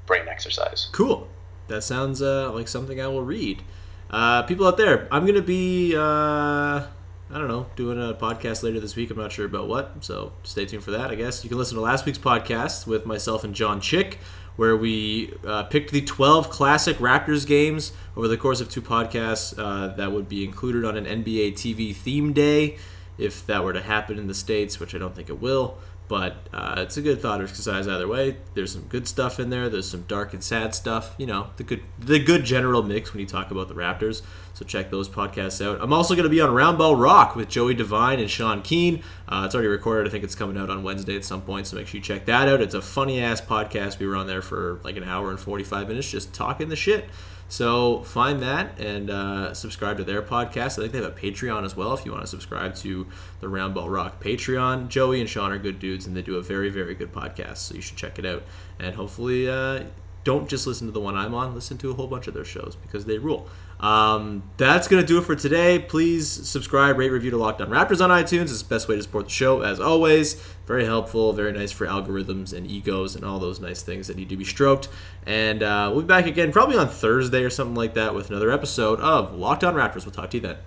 brain 0.05 0.27
exercise. 0.29 0.87
Cool. 0.91 1.27
That 1.67 1.83
sounds 1.83 2.21
uh, 2.21 2.51
like 2.53 2.67
something 2.67 3.01
I 3.01 3.07
will 3.07 3.23
read. 3.23 3.61
Uh, 4.09 4.43
people 4.43 4.65
out 4.67 4.77
there, 4.77 5.07
I'm 5.11 5.25
gonna 5.25 5.41
be 5.41 5.95
uh, 5.95 5.99
I 6.01 7.37
don't 7.37 7.47
know 7.47 7.67
doing 7.75 8.01
a 8.01 8.13
podcast 8.15 8.63
later 8.63 8.79
this 8.79 8.95
week. 8.95 9.11
I'm 9.11 9.17
not 9.17 9.31
sure 9.31 9.45
about 9.45 9.67
what, 9.67 10.03
so 10.03 10.33
stay 10.43 10.65
tuned 10.65 10.83
for 10.83 10.91
that. 10.91 11.11
I 11.11 11.15
guess 11.15 11.43
you 11.43 11.49
can 11.49 11.59
listen 11.59 11.75
to 11.75 11.81
last 11.81 12.05
week's 12.07 12.17
podcast 12.17 12.87
with 12.87 13.05
myself 13.05 13.43
and 13.43 13.53
John 13.53 13.79
Chick, 13.81 14.17
where 14.55 14.75
we 14.75 15.33
uh, 15.45 15.63
picked 15.63 15.91
the 15.91 16.01
12 16.01 16.49
classic 16.49 16.97
Raptors 16.97 17.45
games 17.45 17.91
over 18.15 18.27
the 18.27 18.37
course 18.37 18.61
of 18.61 18.69
two 18.69 18.81
podcasts 18.81 19.53
uh, 19.57 19.95
that 19.95 20.11
would 20.11 20.27
be 20.27 20.43
included 20.43 20.83
on 20.85 20.97
an 20.97 21.05
NBA 21.05 21.53
TV 21.53 21.95
theme 21.95 22.33
day 22.33 22.77
if 23.17 23.45
that 23.45 23.63
were 23.63 23.73
to 23.73 23.81
happen 23.81 24.17
in 24.17 24.27
the 24.27 24.33
states, 24.33 24.79
which 24.79 24.95
I 24.95 24.97
don't 24.97 25.15
think 25.15 25.29
it 25.29 25.41
will. 25.41 25.77
But 26.09 26.37
uh, 26.51 26.73
it's 26.79 26.97
a 26.97 27.03
good 27.03 27.21
thought 27.21 27.39
exercise 27.39 27.87
either 27.87 28.07
way. 28.07 28.37
There's 28.55 28.73
some 28.73 28.81
good 28.89 29.07
stuff 29.07 29.39
in 29.39 29.51
there. 29.51 29.69
There's 29.69 29.87
some 29.87 30.05
dark 30.07 30.33
and 30.33 30.43
sad 30.43 30.73
stuff. 30.73 31.13
You 31.19 31.27
know, 31.27 31.51
the 31.57 31.63
good 31.63 31.83
the 31.99 32.17
good 32.17 32.45
general 32.45 32.81
mix 32.81 33.13
when 33.13 33.21
you 33.21 33.27
talk 33.27 33.51
about 33.51 33.67
the 33.67 33.75
Raptors. 33.75 34.23
So 34.55 34.65
check 34.65 34.89
those 34.89 35.07
podcasts 35.07 35.63
out. 35.63 35.77
I'm 35.79 35.93
also 35.93 36.15
going 36.15 36.23
to 36.23 36.29
be 36.29 36.41
on 36.41 36.49
Roundball 36.49 36.99
Rock 36.99 37.35
with 37.35 37.47
Joey 37.47 37.75
Devine 37.75 38.19
and 38.19 38.29
Sean 38.29 38.63
Keen. 38.63 39.03
Uh, 39.27 39.43
it's 39.45 39.53
already 39.53 39.69
recorded. 39.69 40.07
I 40.07 40.09
think 40.09 40.23
it's 40.23 40.33
coming 40.33 40.57
out 40.57 40.71
on 40.71 40.81
Wednesday 40.81 41.15
at 41.15 41.23
some 41.23 41.43
point. 41.43 41.67
So 41.67 41.77
make 41.77 41.85
sure 41.85 41.99
you 41.99 42.03
check 42.03 42.25
that 42.25 42.47
out. 42.49 42.59
It's 42.59 42.73
a 42.73 42.81
funny 42.81 43.21
ass 43.21 43.39
podcast. 43.39 43.99
We 43.99 44.07
were 44.07 44.15
on 44.15 44.25
there 44.25 44.41
for 44.41 44.79
like 44.83 44.97
an 44.97 45.03
hour 45.03 45.29
and 45.29 45.39
45 45.39 45.87
minutes 45.87 46.09
just 46.09 46.33
talking 46.33 46.69
the 46.69 46.75
shit. 46.75 47.05
So 47.49 48.03
find 48.03 48.41
that 48.41 48.79
and 48.79 49.09
uh, 49.09 49.53
subscribe 49.55 49.97
to 49.97 50.03
their 50.03 50.21
podcast. 50.21 50.77
I 50.77 50.83
think 50.83 50.91
they 50.91 51.01
have 51.01 51.07
a 51.07 51.19
Patreon 51.19 51.65
as 51.65 51.75
well 51.75 51.93
if 51.95 52.05
you 52.05 52.11
want 52.11 52.23
to 52.23 52.29
subscribe 52.29 52.75
to 52.75 53.07
the 53.41 53.47
Roundball 53.47 53.91
Rock 53.91 54.23
Patreon. 54.23 54.87
Joey 54.87 55.19
and 55.19 55.27
Sean 55.27 55.51
are 55.51 55.57
good 55.57 55.79
dudes 55.79 56.05
and 56.05 56.15
they 56.15 56.21
do 56.21 56.37
a 56.37 56.43
very, 56.43 56.69
very 56.69 56.93
good 56.93 57.11
podcast. 57.11 57.57
So 57.57 57.75
you 57.75 57.81
should 57.81 57.97
check 57.97 58.19
it 58.19 58.25
out. 58.25 58.43
And 58.79 58.95
hopefully, 58.95 59.49
uh, 59.49 59.85
don't 60.23 60.47
just 60.47 60.67
listen 60.67 60.85
to 60.87 60.93
the 60.93 60.99
one 60.99 61.15
I'm 61.15 61.33
on, 61.33 61.55
listen 61.55 61.77
to 61.79 61.89
a 61.89 61.93
whole 61.95 62.07
bunch 62.07 62.27
of 62.27 62.35
their 62.35 62.45
shows 62.45 62.77
because 62.81 63.05
they 63.05 63.17
rule. 63.17 63.49
Um, 63.79 64.43
that's 64.57 64.87
going 64.89 65.01
to 65.01 65.07
do 65.07 65.19
it 65.19 65.23
for 65.23 65.35
today. 65.35 65.79
Please 65.79 66.29
subscribe, 66.29 66.97
rate, 66.97 67.11
review 67.11 67.31
to 67.31 67.37
Locked 67.37 67.61
On 67.61 67.69
Raptors 67.69 68.03
on 68.03 68.09
iTunes. 68.09 68.43
It's 68.43 68.61
the 68.61 68.67
best 68.67 68.87
way 68.89 68.97
to 68.97 69.03
support 69.03 69.25
the 69.25 69.31
show, 69.31 69.61
as 69.61 69.79
always. 69.79 70.33
Very 70.65 70.85
helpful, 70.85 71.31
very 71.33 71.53
nice 71.53 71.71
for 71.71 71.87
algorithms 71.87 72.51
and 72.51 72.69
egos 72.69 73.15
and 73.15 73.23
all 73.23 73.39
those 73.39 73.59
nice 73.59 73.81
things 73.81 74.07
that 74.07 74.17
need 74.17 74.29
to 74.29 74.37
be 74.37 74.43
stroked. 74.43 74.89
And 75.25 75.63
uh, 75.63 75.91
we'll 75.91 76.01
be 76.01 76.07
back 76.07 76.25
again 76.25 76.51
probably 76.51 76.77
on 76.77 76.89
Thursday 76.89 77.43
or 77.43 77.49
something 77.49 77.75
like 77.75 77.93
that 77.93 78.13
with 78.13 78.29
another 78.29 78.51
episode 78.51 78.99
of 78.99 79.33
Locked 79.33 79.63
On 79.63 79.73
Raptors. 79.73 80.05
We'll 80.05 80.11
talk 80.11 80.29
to 80.31 80.37
you 80.37 80.41
then. 80.41 80.57